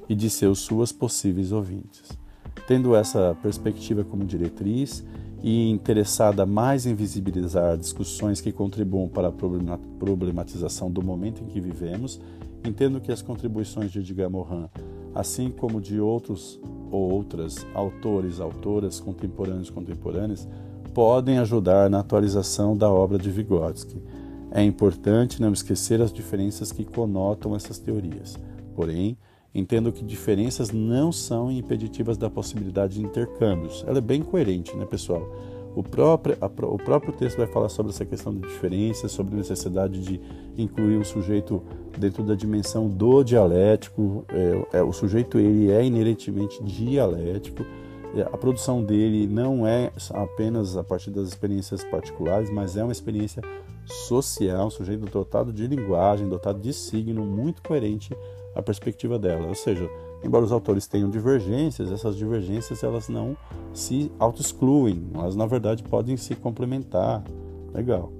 e 0.07 0.15
de 0.15 0.29
seus 0.29 0.59
suas 0.59 0.93
possíveis 0.93 1.51
ouvintes. 1.51 2.17
Tendo 2.65 2.95
essa 2.95 3.35
perspectiva 3.43 4.05
como 4.05 4.23
diretriz 4.23 5.05
e 5.43 5.69
interessada 5.69 6.45
mais 6.45 6.85
em 6.85 6.95
visibilizar 6.95 7.77
discussões 7.77 8.39
que 8.39 8.53
contribuam 8.53 9.09
para 9.09 9.27
a 9.27 9.77
problematização 9.99 10.89
do 10.89 11.03
momento 11.03 11.43
em 11.43 11.47
que 11.47 11.59
vivemos, 11.59 12.21
entendo 12.65 13.01
que 13.01 13.11
as 13.11 13.21
contribuições 13.21 13.91
de 13.91 13.99
Edgar 13.99 14.29
Morin, 14.29 14.69
assim 15.13 15.51
como 15.51 15.81
de 15.81 15.99
outros 15.99 16.57
ou 16.89 17.11
outras 17.11 17.67
autores, 17.73 18.39
autoras, 18.39 19.01
contemporâneos 19.01 19.69
contemporâneas, 19.69 20.47
podem 20.93 21.37
ajudar 21.39 21.89
na 21.89 21.99
atualização 21.99 22.75
da 22.75 22.89
obra 22.89 23.17
de 23.17 23.29
Vygotsky. 23.29 24.01
É 24.51 24.63
importante 24.63 25.41
não 25.41 25.53
esquecer 25.53 26.01
as 26.01 26.11
diferenças 26.11 26.71
que 26.71 26.83
conotam 26.83 27.55
essas 27.55 27.79
teorias. 27.79 28.37
Porém, 28.75 29.17
Entendo 29.53 29.91
que 29.91 30.03
diferenças 30.03 30.71
não 30.71 31.11
são 31.11 31.51
impeditivas 31.51 32.17
da 32.17 32.29
possibilidade 32.29 32.95
de 32.95 33.03
intercâmbios. 33.03 33.83
Ela 33.85 33.97
é 33.97 34.01
bem 34.01 34.23
coerente, 34.23 34.75
né, 34.77 34.85
pessoal? 34.85 35.29
O 35.75 35.83
próprio, 35.83 36.37
a, 36.39 36.45
o 36.45 36.77
próprio 36.77 37.13
texto 37.13 37.37
vai 37.37 37.47
falar 37.47 37.69
sobre 37.69 37.91
essa 37.91 38.05
questão 38.05 38.33
de 38.33 38.41
diferenças, 38.41 39.11
sobre 39.11 39.35
a 39.35 39.37
necessidade 39.37 40.01
de 40.01 40.21
incluir 40.57 40.97
o 40.97 41.05
sujeito 41.05 41.61
dentro 41.97 42.23
da 42.23 42.33
dimensão 42.33 42.87
do 42.87 43.23
dialético. 43.23 44.25
É, 44.29 44.79
é, 44.79 44.83
o 44.83 44.93
sujeito 44.93 45.37
ele 45.37 45.69
é 45.69 45.83
inerentemente 45.83 46.61
dialético. 46.63 47.65
É, 48.13 48.23
a 48.23 48.37
produção 48.37 48.83
dele 48.83 49.25
não 49.25 49.65
é 49.65 49.91
apenas 50.11 50.75
a 50.75 50.83
partir 50.83 51.11
das 51.11 51.29
experiências 51.29 51.83
particulares, 51.83 52.49
mas 52.49 52.75
é 52.75 52.83
uma 52.83 52.91
experiência 52.91 53.41
social, 53.85 54.67
um 54.67 54.69
sujeito 54.69 55.05
dotado 55.05 55.53
de 55.53 55.65
linguagem, 55.65 56.27
dotado 56.27 56.59
de 56.59 56.73
signo, 56.73 57.25
muito 57.25 57.61
coerente 57.61 58.15
a 58.55 58.61
perspectiva 58.61 59.17
dela. 59.17 59.47
Ou 59.47 59.55
seja, 59.55 59.89
embora 60.23 60.43
os 60.43 60.51
autores 60.51 60.87
tenham 60.87 61.09
divergências, 61.09 61.91
essas 61.91 62.15
divergências 62.17 62.83
elas 62.83 63.07
não 63.07 63.35
se 63.73 64.11
auto-excluem, 64.19 65.07
elas 65.13 65.35
na 65.35 65.45
verdade 65.45 65.83
podem 65.83 66.17
se 66.17 66.35
complementar. 66.35 67.23
Legal. 67.73 68.11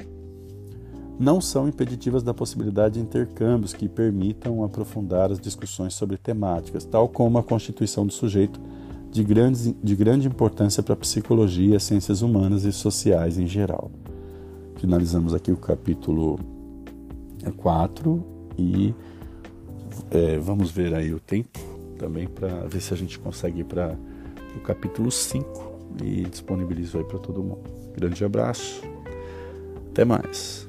Não 1.20 1.40
são 1.40 1.68
impeditivas 1.68 2.24
da 2.24 2.34
possibilidade 2.34 2.96
de 2.96 3.02
intercâmbios 3.02 3.74
que 3.74 3.88
permitam 3.88 4.64
aprofundar 4.64 5.32
as 5.32 5.40
discussões 5.40 5.94
sobre 5.94 6.18
temáticas, 6.18 6.86
tal 6.86 7.08
como 7.08 7.38
a 7.38 7.44
constituição 7.44 8.08
do 8.08 8.14
sujeito, 8.14 8.60
de, 9.12 9.24
grandes, 9.24 9.74
de 9.84 9.96
grande 9.96 10.28
importância 10.28 10.82
para 10.82 10.94
a 10.94 10.98
psicologia, 10.98 11.80
ciências 11.80 12.22
humanas 12.22 12.64
e 12.64 12.72
sociais 12.72 13.38
em 13.38 13.46
geral. 13.46 13.92
Finalizamos 14.78 15.34
aqui 15.34 15.52
o 15.52 15.58
capítulo 15.58 16.40
4 17.58 18.24
e 18.58 18.96
é, 20.10 20.38
vamos 20.38 20.72
ver 20.72 20.96
aí 20.96 21.14
o 21.14 21.20
tempo 21.20 21.60
também 21.98 22.28
para 22.28 22.66
ver 22.68 22.82
se 22.82 22.94
a 22.94 22.98
gente 22.98 23.20
consegue 23.20 23.62
ir 23.62 23.66
para 23.66 23.96
o 24.56 24.60
capítulo 24.62 25.12
5 25.12 25.72
e 26.04 26.24
disponibilizo 26.24 26.98
aí 26.98 27.04
para 27.04 27.20
todo 27.20 27.44
mundo. 27.44 27.70
Grande 27.96 28.24
abraço, 28.24 28.82
até 29.92 30.06
mais. 30.06 30.68